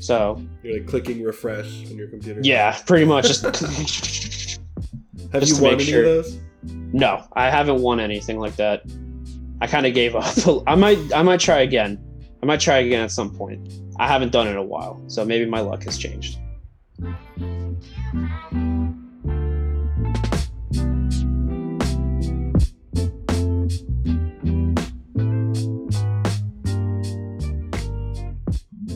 So 0.00 0.42
you're 0.62 0.78
like 0.78 0.86
clicking 0.86 1.22
refresh 1.22 1.86
on 1.86 1.96
your 1.96 2.08
computer. 2.08 2.40
Yeah, 2.42 2.76
pretty 2.86 3.04
much. 3.04 3.26
Just 3.26 3.42
have 5.32 5.40
just 5.40 5.56
you 5.56 5.62
won 5.62 5.74
any 5.74 5.84
sure. 5.84 6.00
of 6.00 6.04
those? 6.04 6.38
No, 6.64 7.26
I 7.34 7.50
haven't 7.50 7.80
won 7.80 8.00
anything 8.00 8.38
like 8.38 8.56
that. 8.56 8.82
I 9.62 9.68
kind 9.68 9.86
of 9.86 9.94
gave 9.94 10.16
up. 10.16 10.24
I 10.66 10.74
might 10.74 10.98
I 11.14 11.22
might 11.22 11.38
try 11.38 11.60
again. 11.60 11.96
I 12.42 12.46
might 12.46 12.58
try 12.58 12.78
again 12.78 13.00
at 13.00 13.12
some 13.12 13.32
point. 13.32 13.72
I 13.96 14.08
haven't 14.08 14.32
done 14.32 14.48
it 14.48 14.50
in 14.50 14.56
a 14.56 14.62
while, 14.64 15.00
so 15.06 15.24
maybe 15.24 15.48
my 15.48 15.60
luck 15.60 15.84
has 15.84 15.96
changed. 15.96 16.36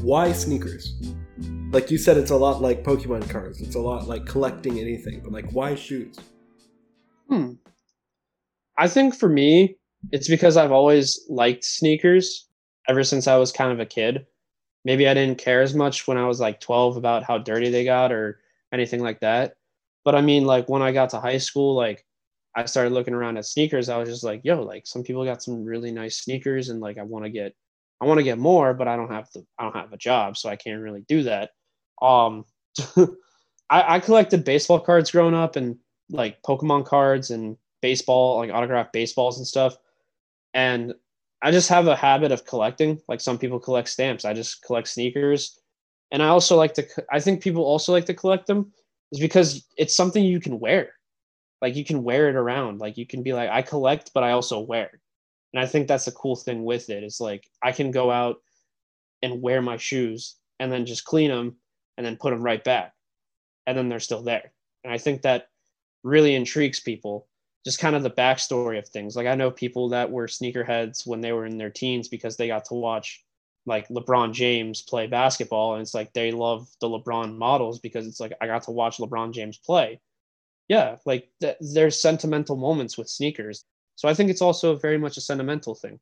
Why 0.02 0.32
sneakers? 0.32 1.00
Like 1.70 1.92
you 1.92 1.98
said, 1.98 2.16
it's 2.16 2.32
a 2.32 2.36
lot 2.36 2.60
like 2.60 2.82
Pokemon 2.82 3.30
cards. 3.30 3.60
It's 3.60 3.76
a 3.76 3.80
lot 3.80 4.08
like 4.08 4.26
collecting 4.26 4.80
anything, 4.80 5.20
but 5.22 5.30
like, 5.30 5.48
why 5.52 5.76
shoes? 5.76 6.16
Hmm. 7.28 7.52
I 8.76 8.88
think 8.88 9.14
for 9.14 9.28
me, 9.28 9.76
it's 10.12 10.28
because 10.28 10.56
I've 10.56 10.72
always 10.72 11.24
liked 11.28 11.64
sneakers 11.64 12.48
ever 12.88 13.02
since 13.04 13.26
I 13.26 13.36
was 13.36 13.52
kind 13.52 13.72
of 13.72 13.80
a 13.80 13.86
kid. 13.86 14.26
Maybe 14.84 15.08
I 15.08 15.14
didn't 15.14 15.38
care 15.38 15.62
as 15.62 15.74
much 15.74 16.06
when 16.06 16.16
I 16.16 16.26
was 16.26 16.40
like 16.40 16.60
12 16.60 16.96
about 16.96 17.24
how 17.24 17.38
dirty 17.38 17.70
they 17.70 17.84
got 17.84 18.12
or 18.12 18.40
anything 18.72 19.00
like 19.00 19.20
that. 19.20 19.54
But 20.04 20.14
I 20.14 20.20
mean, 20.20 20.44
like 20.44 20.68
when 20.68 20.82
I 20.82 20.92
got 20.92 21.10
to 21.10 21.20
high 21.20 21.38
school, 21.38 21.74
like 21.74 22.04
I 22.54 22.64
started 22.66 22.92
looking 22.92 23.14
around 23.14 23.36
at 23.36 23.46
sneakers. 23.46 23.88
I 23.88 23.98
was 23.98 24.08
just 24.08 24.24
like, 24.24 24.40
yo, 24.44 24.62
like 24.62 24.86
some 24.86 25.02
people 25.02 25.24
got 25.24 25.42
some 25.42 25.64
really 25.64 25.90
nice 25.90 26.18
sneakers 26.18 26.68
and 26.68 26.80
like 26.80 26.98
I 26.98 27.02
want 27.02 27.24
to 27.24 27.30
get 27.30 27.54
I 28.00 28.04
want 28.06 28.18
to 28.18 28.24
get 28.24 28.38
more, 28.38 28.74
but 28.74 28.88
I 28.88 28.96
don't 28.96 29.10
have 29.10 29.28
the 29.34 29.44
I 29.58 29.64
don't 29.64 29.76
have 29.76 29.92
a 29.92 29.98
job, 29.98 30.36
so 30.36 30.48
I 30.48 30.56
can't 30.56 30.82
really 30.82 31.04
do 31.08 31.24
that. 31.24 31.50
Um 32.00 32.44
I, 33.68 33.96
I 33.96 34.00
collected 34.00 34.44
baseball 34.44 34.80
cards 34.80 35.10
growing 35.10 35.34
up 35.34 35.56
and 35.56 35.76
like 36.10 36.40
Pokemon 36.42 36.86
cards 36.86 37.30
and 37.30 37.56
baseball, 37.82 38.38
like 38.38 38.50
autographed 38.50 38.92
baseballs 38.92 39.38
and 39.38 39.46
stuff. 39.46 39.76
And 40.56 40.94
I 41.42 41.50
just 41.50 41.68
have 41.68 41.86
a 41.86 41.94
habit 41.94 42.32
of 42.32 42.46
collecting. 42.46 42.98
Like 43.08 43.20
some 43.20 43.38
people 43.38 43.60
collect 43.60 43.90
stamps. 43.90 44.24
I 44.24 44.32
just 44.32 44.62
collect 44.62 44.88
sneakers. 44.88 45.60
And 46.10 46.22
I 46.22 46.28
also 46.28 46.56
like 46.56 46.72
to, 46.74 46.86
I 47.12 47.20
think 47.20 47.42
people 47.42 47.62
also 47.62 47.92
like 47.92 48.06
to 48.06 48.14
collect 48.14 48.46
them 48.46 48.72
is 49.12 49.20
because 49.20 49.66
it's 49.76 49.94
something 49.94 50.24
you 50.24 50.40
can 50.40 50.58
wear. 50.58 50.94
Like 51.60 51.76
you 51.76 51.84
can 51.84 52.02
wear 52.02 52.30
it 52.30 52.36
around. 52.36 52.80
Like 52.80 52.96
you 52.96 53.06
can 53.06 53.22
be 53.22 53.34
like, 53.34 53.50
I 53.50 53.60
collect, 53.60 54.12
but 54.14 54.24
I 54.24 54.32
also 54.32 54.60
wear. 54.60 54.98
And 55.52 55.62
I 55.62 55.66
think 55.66 55.88
that's 55.88 56.06
a 56.06 56.12
cool 56.12 56.36
thing 56.36 56.64
with 56.64 56.88
it 56.88 57.04
is 57.04 57.20
like 57.20 57.46
I 57.62 57.70
can 57.70 57.90
go 57.90 58.10
out 58.10 58.36
and 59.22 59.42
wear 59.42 59.60
my 59.60 59.76
shoes 59.76 60.36
and 60.58 60.72
then 60.72 60.86
just 60.86 61.04
clean 61.04 61.30
them 61.30 61.56
and 61.98 62.06
then 62.06 62.16
put 62.16 62.30
them 62.30 62.42
right 62.42 62.64
back. 62.64 62.94
And 63.66 63.76
then 63.76 63.90
they're 63.90 64.00
still 64.00 64.22
there. 64.22 64.52
And 64.84 64.92
I 64.92 64.96
think 64.96 65.20
that 65.22 65.48
really 66.02 66.34
intrigues 66.34 66.80
people 66.80 67.26
just 67.66 67.80
kind 67.80 67.96
of 67.96 68.04
the 68.04 68.10
backstory 68.10 68.78
of 68.78 68.86
things. 68.86 69.16
Like 69.16 69.26
I 69.26 69.34
know 69.34 69.50
people 69.50 69.88
that 69.88 70.08
were 70.08 70.28
sneakerheads 70.28 71.04
when 71.04 71.20
they 71.20 71.32
were 71.32 71.46
in 71.46 71.58
their 71.58 71.68
teens 71.68 72.06
because 72.06 72.36
they 72.36 72.46
got 72.46 72.64
to 72.66 72.74
watch 72.74 73.24
like 73.66 73.88
LeBron 73.88 74.32
James 74.32 74.82
play 74.82 75.08
basketball, 75.08 75.74
and 75.74 75.82
it's 75.82 75.92
like 75.92 76.12
they 76.12 76.30
love 76.30 76.68
the 76.80 76.88
LeBron 76.88 77.36
models 77.36 77.80
because 77.80 78.06
it's 78.06 78.20
like 78.20 78.32
I 78.40 78.46
got 78.46 78.62
to 78.62 78.70
watch 78.70 78.98
LeBron 78.98 79.34
James 79.34 79.58
play. 79.58 80.00
Yeah, 80.68 80.98
like 81.06 81.28
th- 81.40 81.56
there's 81.58 82.00
sentimental 82.00 82.54
moments 82.54 82.96
with 82.96 83.08
sneakers. 83.08 83.64
So 83.96 84.08
I 84.08 84.14
think 84.14 84.30
it's 84.30 84.42
also 84.42 84.76
very 84.76 84.96
much 84.96 85.16
a 85.16 85.20
sentimental 85.20 85.74
thing, 85.74 85.98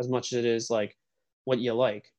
as 0.00 0.08
much 0.08 0.32
as 0.32 0.40
it 0.40 0.44
is 0.44 0.68
like 0.68 0.96
what 1.44 1.60
you 1.60 1.74
like. 1.74 2.10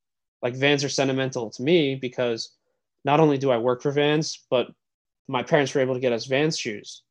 Like 0.42 0.56
Vans 0.56 0.86
are 0.86 0.90
sentimental 0.90 1.50
to 1.50 1.64
me 1.64 1.96
because 1.96 2.56
not 3.04 3.20
only 3.20 3.38
do 3.38 3.52
I 3.52 3.58
work 3.58 3.82
for 3.82 3.92
Vans, 3.92 4.46
but 4.50 4.68
my 5.28 5.44
parents 5.44 5.76
were 5.76 5.82
able 5.82 5.96
to 5.96 6.00
get 6.00 6.14
us 6.14 6.28
Vans 6.28 6.58
shoes 6.58 7.02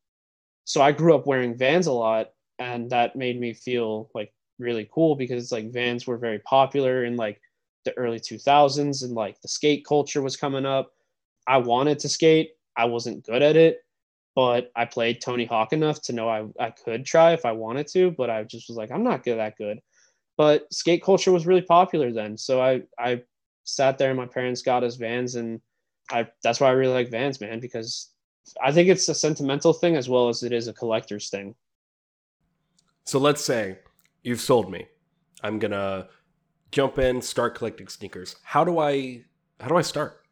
so 0.64 0.80
I 0.80 0.92
grew 0.92 1.14
up 1.14 1.26
wearing 1.26 1.56
Vans 1.56 1.86
a 1.86 1.92
lot, 1.92 2.30
and 2.58 2.90
that 2.90 3.16
made 3.16 3.40
me 3.40 3.52
feel 3.52 4.10
like 4.14 4.32
really 4.58 4.88
cool 4.92 5.16
because 5.16 5.42
it's 5.42 5.52
like 5.52 5.72
Vans 5.72 6.06
were 6.06 6.16
very 6.16 6.38
popular 6.40 7.04
in 7.04 7.16
like 7.16 7.40
the 7.84 7.96
early 7.98 8.18
2000s, 8.18 9.02
and 9.02 9.14
like 9.14 9.40
the 9.40 9.48
skate 9.48 9.84
culture 9.84 10.22
was 10.22 10.36
coming 10.36 10.66
up. 10.66 10.92
I 11.46 11.58
wanted 11.58 11.98
to 12.00 12.08
skate, 12.08 12.52
I 12.76 12.86
wasn't 12.86 13.24
good 13.26 13.42
at 13.42 13.56
it, 13.56 13.84
but 14.34 14.72
I 14.74 14.84
played 14.84 15.20
Tony 15.20 15.44
Hawk 15.44 15.72
enough 15.72 16.00
to 16.02 16.12
know 16.12 16.28
I, 16.28 16.46
I 16.58 16.70
could 16.70 17.04
try 17.04 17.32
if 17.32 17.44
I 17.44 17.52
wanted 17.52 17.86
to, 17.88 18.10
but 18.10 18.30
I 18.30 18.44
just 18.44 18.68
was 18.68 18.76
like, 18.76 18.90
I'm 18.90 19.04
not 19.04 19.22
good 19.22 19.38
that 19.38 19.56
good. 19.56 19.80
But 20.36 20.72
skate 20.72 21.02
culture 21.02 21.30
was 21.30 21.46
really 21.46 21.62
popular 21.62 22.12
then. 22.12 22.36
So 22.36 22.60
I, 22.60 22.82
I 22.98 23.22
sat 23.64 23.98
there 23.98 24.10
and 24.10 24.18
my 24.18 24.26
parents 24.26 24.62
got 24.62 24.82
us 24.82 24.96
Vans 24.96 25.36
and 25.36 25.60
I 26.10 26.28
that's 26.42 26.60
why 26.60 26.68
I 26.68 26.72
really 26.72 26.92
like 26.92 27.10
Vans, 27.10 27.40
man, 27.40 27.60
because 27.60 28.10
I 28.62 28.72
think 28.72 28.88
it's 28.88 29.08
a 29.08 29.14
sentimental 29.14 29.72
thing 29.72 29.96
as 29.96 30.08
well 30.08 30.28
as 30.28 30.42
it 30.42 30.52
is 30.52 30.68
a 30.68 30.72
collector's 30.72 31.30
thing. 31.30 31.54
So 33.04 33.18
let's 33.18 33.44
say 33.44 33.78
you've 34.22 34.40
sold 34.40 34.70
me. 34.70 34.86
I'm 35.42 35.58
gonna 35.58 36.08
jump 36.72 36.98
in, 36.98 37.20
start 37.20 37.54
collecting 37.54 37.88
sneakers. 37.88 38.36
How 38.42 38.64
do 38.64 38.78
I 38.78 39.24
how 39.60 39.68
do 39.68 39.76
I 39.76 39.82
start? 39.82 40.24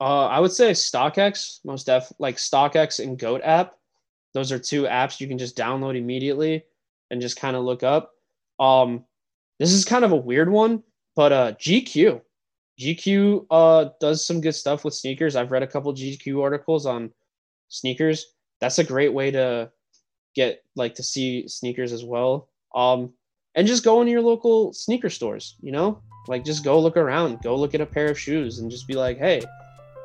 Uh, 0.00 0.26
I 0.26 0.40
would 0.40 0.52
say 0.52 0.70
StockX, 0.70 1.60
most 1.64 1.86
def 1.86 2.12
like 2.18 2.36
StockX 2.36 3.02
and 3.04 3.18
Goat 3.18 3.42
app. 3.44 3.76
Those 4.32 4.50
are 4.52 4.58
two 4.58 4.84
apps 4.84 5.20
you 5.20 5.28
can 5.28 5.38
just 5.38 5.56
download 5.56 5.96
immediately 5.96 6.64
and 7.10 7.20
just 7.20 7.38
kind 7.38 7.56
of 7.56 7.64
look 7.64 7.82
up. 7.82 8.12
Um, 8.58 9.04
this 9.58 9.72
is 9.72 9.84
kind 9.84 10.04
of 10.04 10.12
a 10.12 10.16
weird 10.16 10.50
one, 10.50 10.82
but 11.16 11.32
uh, 11.32 11.52
GQ, 11.52 12.22
GQ 12.78 13.46
uh 13.50 13.90
does 14.00 14.24
some 14.24 14.40
good 14.40 14.54
stuff 14.54 14.84
with 14.84 14.94
sneakers. 14.94 15.36
I've 15.36 15.50
read 15.50 15.62
a 15.62 15.66
couple 15.66 15.92
GQ 15.92 16.42
articles 16.42 16.86
on 16.86 17.12
sneakers, 17.70 18.26
that's 18.60 18.78
a 18.78 18.84
great 18.84 19.14
way 19.14 19.30
to 19.30 19.70
get 20.34 20.62
like 20.76 20.94
to 20.96 21.02
see 21.02 21.48
sneakers 21.48 21.92
as 21.92 22.04
well. 22.04 22.48
Um, 22.74 23.14
and 23.54 23.66
just 23.66 23.84
go 23.84 24.00
into 24.00 24.12
your 24.12 24.22
local 24.22 24.72
sneaker 24.72 25.10
stores, 25.10 25.56
you 25.60 25.72
know, 25.72 26.02
like 26.28 26.44
just 26.44 26.62
go 26.62 26.78
look 26.78 26.96
around, 26.96 27.42
go 27.42 27.56
look 27.56 27.74
at 27.74 27.80
a 27.80 27.86
pair 27.86 28.10
of 28.10 28.18
shoes 28.18 28.58
and 28.58 28.70
just 28.70 28.86
be 28.86 28.94
like, 28.94 29.18
hey, 29.18 29.40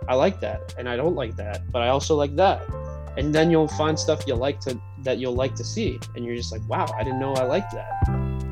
I 0.07 0.15
like 0.15 0.39
that 0.39 0.73
and 0.77 0.87
I 0.87 0.95
don't 0.95 1.15
like 1.15 1.35
that, 1.35 1.69
but 1.71 1.81
I 1.81 1.89
also 1.89 2.15
like 2.15 2.35
that. 2.37 2.63
And 3.17 3.33
then 3.33 3.51
you'll 3.51 3.67
find 3.67 3.97
stuff 3.97 4.25
you 4.27 4.35
like 4.35 4.59
to 4.61 4.79
that 5.03 5.19
you'll 5.19 5.35
like 5.35 5.55
to 5.55 5.63
see. 5.63 5.99
And 6.15 6.25
you're 6.25 6.35
just 6.35 6.51
like, 6.51 6.67
wow, 6.67 6.85
I 6.97 7.03
didn't 7.03 7.19
know 7.19 7.33
I 7.33 7.43
liked 7.43 7.71
that. 7.73 8.44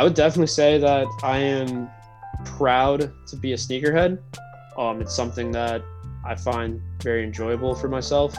I 0.00 0.02
would 0.02 0.14
definitely 0.14 0.46
say 0.46 0.78
that 0.78 1.08
I 1.22 1.36
am 1.36 1.90
proud 2.56 3.12
to 3.26 3.36
be 3.36 3.52
a 3.52 3.56
sneakerhead. 3.56 4.18
Um, 4.78 5.02
it's 5.02 5.14
something 5.14 5.50
that 5.50 5.82
I 6.24 6.36
find 6.36 6.80
very 7.02 7.22
enjoyable 7.22 7.74
for 7.74 7.88
myself. 7.88 8.34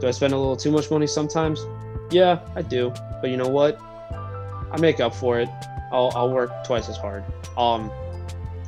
Do 0.00 0.06
I 0.06 0.12
spend 0.12 0.34
a 0.34 0.38
little 0.38 0.56
too 0.56 0.70
much 0.70 0.88
money 0.88 1.08
sometimes? 1.08 1.66
Yeah, 2.12 2.38
I 2.54 2.62
do. 2.62 2.92
But 3.20 3.30
you 3.30 3.36
know 3.36 3.48
what? 3.48 3.80
I 4.70 4.76
make 4.78 5.00
up 5.00 5.12
for 5.12 5.40
it. 5.40 5.48
I'll, 5.90 6.12
I'll 6.14 6.30
work 6.30 6.52
twice 6.62 6.88
as 6.88 6.96
hard. 6.96 7.24
Um, 7.58 7.90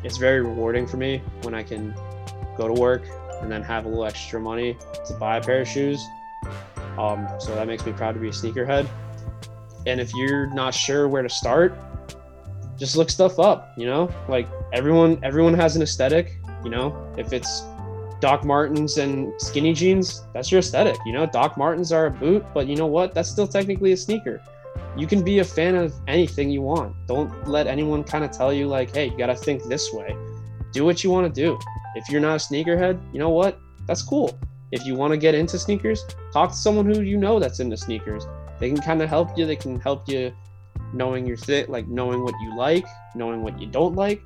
it's 0.03 0.17
very 0.17 0.41
rewarding 0.41 0.89
for 0.89 0.97
me 0.97 1.23
when 1.43 1.55
I 1.55 1.63
can 1.63 1.95
go 2.59 2.67
to 2.67 2.75
work 2.75 3.05
and 3.41 3.53
then 3.53 3.63
have 3.63 3.85
a 3.85 3.89
little 3.89 4.05
extra 4.05 4.41
money 4.41 4.77
to 5.07 5.15
buy 5.15 5.37
a 5.37 5.41
pair 5.41 5.61
of 5.61 5.69
shoes. 5.69 6.05
Um, 6.99 7.29
so 7.39 7.55
that 7.55 7.69
makes 7.69 7.87
me 7.87 7.93
proud 7.93 8.15
to 8.15 8.21
be 8.21 8.31
a 8.31 8.33
sneakerhead. 8.33 8.89
And 9.87 10.01
if 10.01 10.13
you're 10.13 10.53
not 10.53 10.75
sure 10.75 11.07
where 11.07 11.23
to 11.23 11.31
start, 11.31 11.79
just 12.79 12.97
look 12.97 13.11
stuff 13.11 13.39
up 13.39 13.73
you 13.77 13.87
know? 13.87 14.13
Like 14.29 14.49
everyone 14.73 15.19
everyone 15.23 15.55
has 15.55 15.77
an 15.77 15.83
aesthetic 15.83 16.39
you 16.65 16.71
know? 16.71 17.13
If 17.17 17.33
it's 17.33 17.63
doc 18.21 18.45
martens 18.45 18.99
and 18.99 19.33
skinny 19.41 19.73
jeans 19.73 20.23
that's 20.33 20.51
your 20.51 20.61
aesthetic 20.61 20.97
you 21.05 21.13
know? 21.13 21.27
Doc 21.27 21.57
martens 21.57 21.93
are 21.93 22.07
a 22.07 22.11
boot 22.11 22.45
but 22.55 22.67
you 22.67 22.77
know 22.77 22.87
what? 22.87 23.15
That's 23.15 23.29
still 23.29 23.47
technically 23.47 23.93
a 23.93 23.97
sneaker. 23.97 24.43
You 24.97 25.07
can 25.07 25.23
be 25.23 25.39
a 25.39 25.45
fan 25.45 25.75
of 25.75 25.95
anything 26.07 26.51
you 26.51 26.63
want. 26.63 26.95
Don't 27.07 27.49
let 27.49 27.67
anyone 27.67 28.05
kind 28.05 28.25
of 28.25 28.31
tell 28.31 28.53
you 28.53 28.67
like 28.67 28.95
hey 28.95 29.07
you 29.07 29.19
gotta 29.19 29.37
think 29.37 29.65
this 29.65 29.93
way. 29.93 30.17
Do 30.73 30.85
what 30.85 31.05
you 31.05 31.11
want 31.11 31.33
to 31.33 31.41
do. 31.41 31.59
If 31.95 32.09
you're 32.09 32.21
not 32.21 32.41
a 32.41 32.45
sneakerhead 32.53 33.01
you 33.13 33.19
know 33.19 33.31
what? 33.31 33.59
That's 33.87 34.03
cool. 34.03 34.39
If 34.71 34.87
you 34.87 34.95
want 34.95 35.13
to 35.13 35.19
get 35.19 35.35
into 35.35 35.59
sneakers 35.59 36.05
talk 36.33 36.51
to 36.51 36.57
someone 36.57 36.87
who 36.87 37.03
you 37.03 37.19
know 37.19 37.39
that's 37.39 37.61
into 37.61 37.77
sneakers. 37.77 38.27
They 38.59 38.69
can 38.71 38.81
kind 38.81 39.03
of 39.03 39.09
help 39.09 39.37
you 39.37 39.45
they 39.45 39.57
can 39.57 39.81
help 39.81 40.09
you 40.09 40.33
knowing 40.93 41.27
your 41.27 41.37
fit, 41.37 41.69
like 41.71 41.89
knowing 41.89 42.23
what 42.23 42.35
you 42.43 42.57
like, 42.57 42.87
knowing 43.15 43.43
what 43.43 43.61
you 43.61 43.67
don't 43.67 43.95
like, 43.95 44.23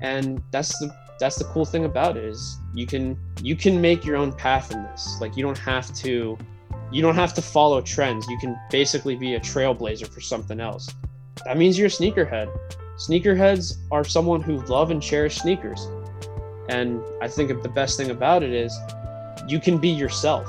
and 0.00 0.42
that's 0.50 0.78
the 0.78 0.94
that's 1.18 1.36
the 1.36 1.44
cool 1.44 1.66
thing 1.66 1.84
about 1.84 2.16
it 2.16 2.24
is 2.24 2.58
you 2.74 2.86
can 2.86 3.16
you 3.42 3.54
can 3.54 3.80
make 3.80 4.04
your 4.04 4.16
own 4.16 4.32
path 4.32 4.72
in 4.72 4.82
this. 4.84 5.18
Like 5.20 5.36
you 5.36 5.42
don't 5.42 5.58
have 5.58 5.94
to 5.96 6.38
you 6.90 7.02
don't 7.02 7.14
have 7.14 7.34
to 7.34 7.42
follow 7.42 7.80
trends. 7.80 8.26
You 8.26 8.38
can 8.38 8.58
basically 8.70 9.14
be 9.14 9.34
a 9.34 9.40
trailblazer 9.40 10.08
for 10.08 10.20
something 10.20 10.60
else. 10.60 10.88
That 11.44 11.56
means 11.56 11.78
you're 11.78 11.86
a 11.86 11.90
sneakerhead. 11.90 12.50
Sneakerheads 12.96 13.74
are 13.90 14.04
someone 14.04 14.42
who 14.42 14.58
love 14.62 14.90
and 14.90 15.00
cherish 15.00 15.38
sneakers. 15.38 15.86
And 16.68 17.00
I 17.20 17.28
think 17.28 17.62
the 17.62 17.68
best 17.68 17.96
thing 17.96 18.10
about 18.10 18.42
it 18.42 18.52
is 18.52 18.76
you 19.46 19.60
can 19.60 19.78
be 19.78 19.88
yourself. 19.88 20.46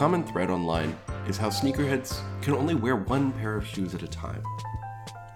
Common 0.00 0.24
thread 0.24 0.48
online 0.48 0.96
is 1.28 1.36
how 1.36 1.50
sneakerheads 1.50 2.20
can 2.40 2.54
only 2.54 2.74
wear 2.74 2.96
one 2.96 3.30
pair 3.32 3.54
of 3.54 3.66
shoes 3.66 3.94
at 3.94 4.02
a 4.02 4.08
time. 4.08 4.42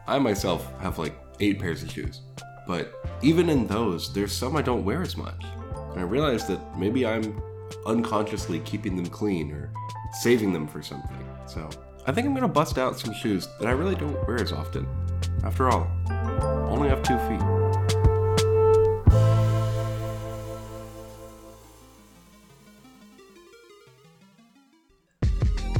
I 0.06 0.18
myself 0.18 0.72
have 0.80 0.98
like 0.98 1.14
eight 1.40 1.60
pairs 1.60 1.82
of 1.82 1.90
shoes, 1.90 2.22
but 2.66 2.94
even 3.20 3.50
in 3.50 3.66
those, 3.66 4.10
there's 4.14 4.32
some 4.32 4.56
I 4.56 4.62
don't 4.62 4.82
wear 4.82 5.02
as 5.02 5.18
much. 5.18 5.44
And 5.90 6.00
I 6.00 6.04
realize 6.04 6.48
that 6.48 6.78
maybe 6.78 7.06
I'm 7.06 7.42
unconsciously 7.84 8.60
keeping 8.60 8.96
them 8.96 9.04
clean 9.04 9.52
or 9.52 9.70
saving 10.22 10.54
them 10.54 10.66
for 10.66 10.80
something. 10.80 11.28
So 11.44 11.68
I 12.06 12.12
think 12.12 12.26
I'm 12.26 12.32
gonna 12.32 12.48
bust 12.48 12.78
out 12.78 12.98
some 12.98 13.12
shoes 13.12 13.46
that 13.60 13.68
I 13.68 13.72
really 13.72 13.96
don't 13.96 14.26
wear 14.26 14.40
as 14.40 14.50
often. 14.50 14.88
After 15.42 15.68
all, 15.68 15.86
only 16.70 16.88
have 16.88 17.02
two 17.02 17.18
feet. 17.28 17.73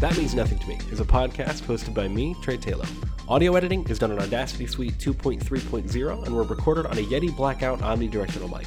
That 0.04 0.18
Means 0.18 0.34
Nothing 0.34 0.58
to 0.58 0.68
Me 0.68 0.78
is 0.90 1.00
a 1.00 1.04
podcast 1.04 1.62
hosted 1.62 1.94
by 1.94 2.08
me, 2.08 2.36
Trey 2.42 2.58
Taylor. 2.58 2.84
Audio 3.26 3.56
editing 3.56 3.88
is 3.88 3.98
done 3.98 4.12
on 4.12 4.18
Audacity 4.18 4.66
Suite 4.66 4.98
2.3.0 4.98 6.26
and 6.26 6.36
were 6.36 6.42
recorded 6.42 6.84
on 6.84 6.98
a 6.98 7.00
Yeti 7.00 7.34
Blackout 7.34 7.78
omnidirectional 7.78 8.54
mic. 8.54 8.66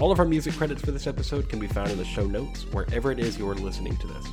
All 0.00 0.10
of 0.10 0.18
our 0.18 0.24
music 0.24 0.54
credits 0.54 0.80
for 0.80 0.90
this 0.90 1.06
episode 1.06 1.50
can 1.50 1.58
be 1.58 1.66
found 1.66 1.90
in 1.90 1.98
the 1.98 2.06
show 2.06 2.24
notes 2.24 2.62
wherever 2.72 3.12
it 3.12 3.18
is 3.18 3.38
you 3.38 3.46
are 3.50 3.54
listening 3.54 3.98
to 3.98 4.06
this. 4.06 4.28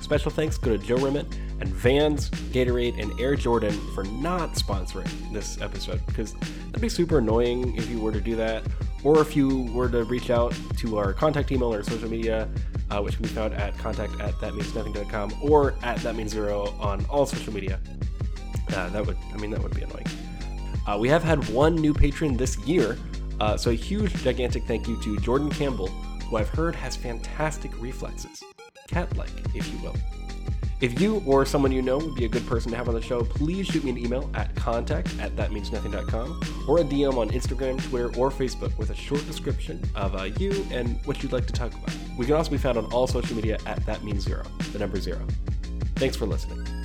Special 0.00 0.30
thanks 0.30 0.58
go 0.58 0.76
to 0.76 0.78
Joe 0.78 0.94
Rimmett 0.94 1.26
and 1.60 1.68
Vans, 1.68 2.30
Gatorade, 2.30 3.02
and 3.02 3.20
Air 3.20 3.34
Jordan 3.34 3.72
for 3.92 4.04
not 4.04 4.50
sponsoring 4.54 5.10
this 5.32 5.60
episode 5.60 6.00
because 6.06 6.34
that'd 6.34 6.80
be 6.80 6.88
super 6.88 7.18
annoying 7.18 7.74
if 7.74 7.90
you 7.90 7.98
were 7.98 8.12
to 8.12 8.20
do 8.20 8.36
that, 8.36 8.62
or 9.04 9.20
if 9.20 9.34
you 9.34 9.62
were 9.72 9.88
to 9.88 10.04
reach 10.04 10.30
out 10.30 10.54
to 10.76 10.98
our 10.98 11.12
contact 11.12 11.50
email 11.52 11.72
or 11.72 11.82
social 11.82 12.08
media, 12.08 12.48
uh, 12.90 13.00
which 13.00 13.14
can 13.14 13.22
be 13.22 13.28
found 13.28 13.54
at 13.54 13.76
contact 13.78 14.20
at 14.20 14.34
thatmeansnothing.com 14.34 15.32
or 15.42 15.74
at 15.82 15.98
that 15.98 16.16
means 16.16 16.32
zero 16.32 16.74
on 16.80 17.04
all 17.06 17.26
social 17.26 17.52
media. 17.52 17.80
Uh, 18.74 18.88
that 18.90 19.04
would, 19.04 19.16
I 19.32 19.36
mean, 19.36 19.50
that 19.50 19.62
would 19.62 19.74
be 19.74 19.82
annoying. 19.82 20.06
Uh, 20.86 20.96
we 20.98 21.08
have 21.08 21.22
had 21.22 21.46
one 21.48 21.76
new 21.76 21.92
patron 21.94 22.36
this 22.36 22.56
year, 22.58 22.98
uh, 23.40 23.56
so 23.56 23.70
a 23.70 23.74
huge, 23.74 24.12
gigantic 24.22 24.64
thank 24.64 24.88
you 24.88 25.00
to 25.02 25.18
Jordan 25.18 25.50
Campbell, 25.50 25.88
who 25.88 26.36
I've 26.36 26.48
heard 26.48 26.74
has 26.74 26.96
fantastic 26.96 27.70
reflexes. 27.80 28.42
Cat 28.88 29.16
like, 29.16 29.30
if 29.54 29.72
you 29.72 29.78
will. 29.78 29.96
If 30.80 30.98
you 30.98 31.22
or 31.26 31.44
someone 31.44 31.72
you 31.72 31.82
know 31.82 31.98
would 31.98 32.14
be 32.14 32.24
a 32.24 32.28
good 32.28 32.46
person 32.46 32.70
to 32.70 32.76
have 32.76 32.88
on 32.88 32.94
the 32.94 33.02
show, 33.02 33.22
please 33.22 33.66
shoot 33.66 33.84
me 33.84 33.90
an 33.90 33.98
email 33.98 34.30
at 34.34 34.54
contact 34.56 35.14
at 35.20 35.36
thatmeansnothing.com 35.36 36.40
or 36.66 36.78
a 36.78 36.84
DM 36.84 37.18
on 37.18 37.28
Instagram, 37.30 37.82
Twitter, 37.88 38.06
or 38.18 38.30
Facebook 38.30 38.76
with 38.78 38.88
a 38.88 38.94
short 38.94 39.24
description 39.26 39.82
of 39.94 40.14
uh, 40.16 40.24
you 40.38 40.66
and 40.70 40.98
what 41.04 41.22
you'd 41.22 41.32
like 41.32 41.46
to 41.46 41.52
talk 41.52 41.74
about. 41.74 41.94
We 42.16 42.24
can 42.24 42.34
also 42.34 42.50
be 42.50 42.56
found 42.56 42.78
on 42.78 42.86
all 42.86 43.06
social 43.06 43.36
media 43.36 43.58
at 43.66 43.84
that 43.84 44.02
means 44.04 44.24
zero, 44.24 44.44
the 44.72 44.78
number 44.78 44.98
zero. 44.98 45.20
Thanks 45.96 46.16
for 46.16 46.24
listening. 46.24 46.79